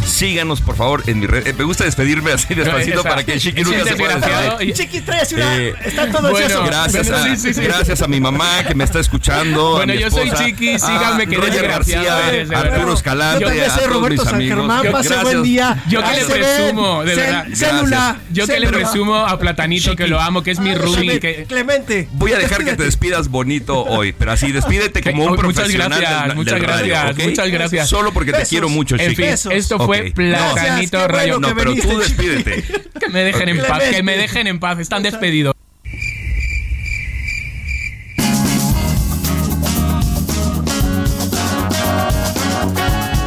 [0.06, 1.46] Síganos, por favor, en mi red.
[1.46, 4.74] Eh, me gusta despedirme así despacito para que Chiqui nunca un se pueda despedir.
[4.74, 5.56] Chiqui, trae así una.
[5.58, 6.64] Eh, está todo bueno.
[6.64, 7.60] Gracias, Bueno, a, sí, sí, sí.
[7.60, 9.74] gracias a mi mamá que me está escuchando.
[9.74, 12.94] a Bueno, mi yo soy Chiqui, síganme, que Roger García, eres, de Arturo.
[12.94, 14.58] Escalante, Yo también soy Roberto mis San amigos.
[14.58, 14.92] Germán.
[14.92, 15.84] Pase buen día.
[15.88, 17.46] Yo que le presumo, de verdad.
[17.54, 18.16] Célula.
[18.32, 21.20] Yo que le presumo a Platanito que lo amo, que es mi roomie.
[21.20, 22.08] Que, Clemente.
[22.12, 25.88] Voy a dejar que te despidas bonito hoy, pero así despídete como un muchas profesional
[26.00, 27.88] gracias, muchas gracias, muchas gracias.
[27.88, 29.22] Solo porque te quiero mucho, Chiqui.
[29.22, 30.12] esto fue.
[30.12, 31.34] Platanito Radio.
[31.34, 32.64] bueno No, que pero tú despídete.
[32.98, 35.54] Que me dejen en paz, que me dejen en paz, están despedidos.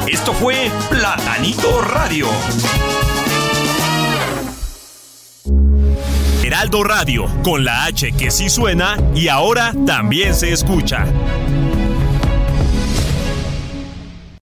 [0.08, 2.28] Esto fue Platanito Radio.
[6.44, 11.06] Heraldo Radio, con la H que sí suena y ahora también se escucha.